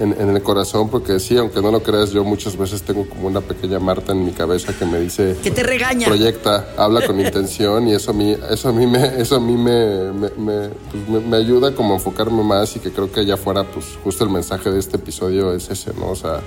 [0.00, 3.26] en, en el corazón, porque sí, aunque no lo creas, yo muchas veces tengo como
[3.28, 5.36] una pequeña Marta en mi cabeza que me dice...
[5.42, 6.06] Que te regaña.
[6.08, 9.56] Proyecta, habla con intención y eso a mí, eso a mí, me, eso a mí
[9.56, 10.68] me, me, me,
[11.08, 14.24] pues, me- ayuda como a enfocarme más y que creo que allá afuera, pues justo
[14.24, 16.08] el mensaje de este episodio es ese, ¿no?
[16.10, 16.40] O sea,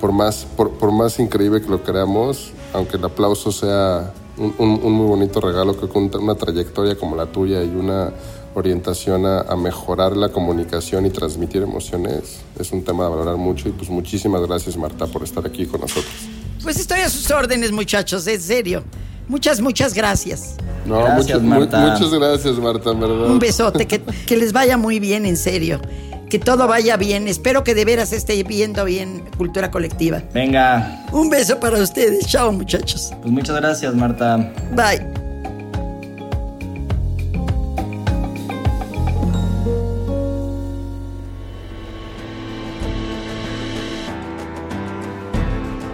[0.00, 4.80] por más, por, por más increíble que lo creamos, aunque el aplauso sea un, un-
[4.82, 8.12] un muy bonito regalo, creo que un- una trayectoria como la tuya y una
[8.54, 13.68] orientación a, a mejorar la comunicación y transmitir emociones es un tema a valorar mucho
[13.68, 16.12] y pues muchísimas gracias Marta por estar aquí con nosotros.
[16.62, 18.84] Pues estoy a sus órdenes, muchachos, en serio.
[19.28, 20.56] Muchas, muchas gracias.
[20.84, 21.78] No, Gracias, muchas, mu- Marta.
[21.80, 23.26] muchas gracias Marta, en verdad.
[23.30, 25.80] Un besote, que, que les vaya muy bien, en serio.
[26.28, 27.28] Que todo vaya bien.
[27.28, 30.22] Espero que de veras esté viendo bien cultura colectiva.
[30.32, 32.26] Venga, Un beso para ustedes.
[32.26, 33.12] Chao, muchachos.
[33.20, 34.36] pues muchas gracias Marta.
[34.74, 35.21] Bye.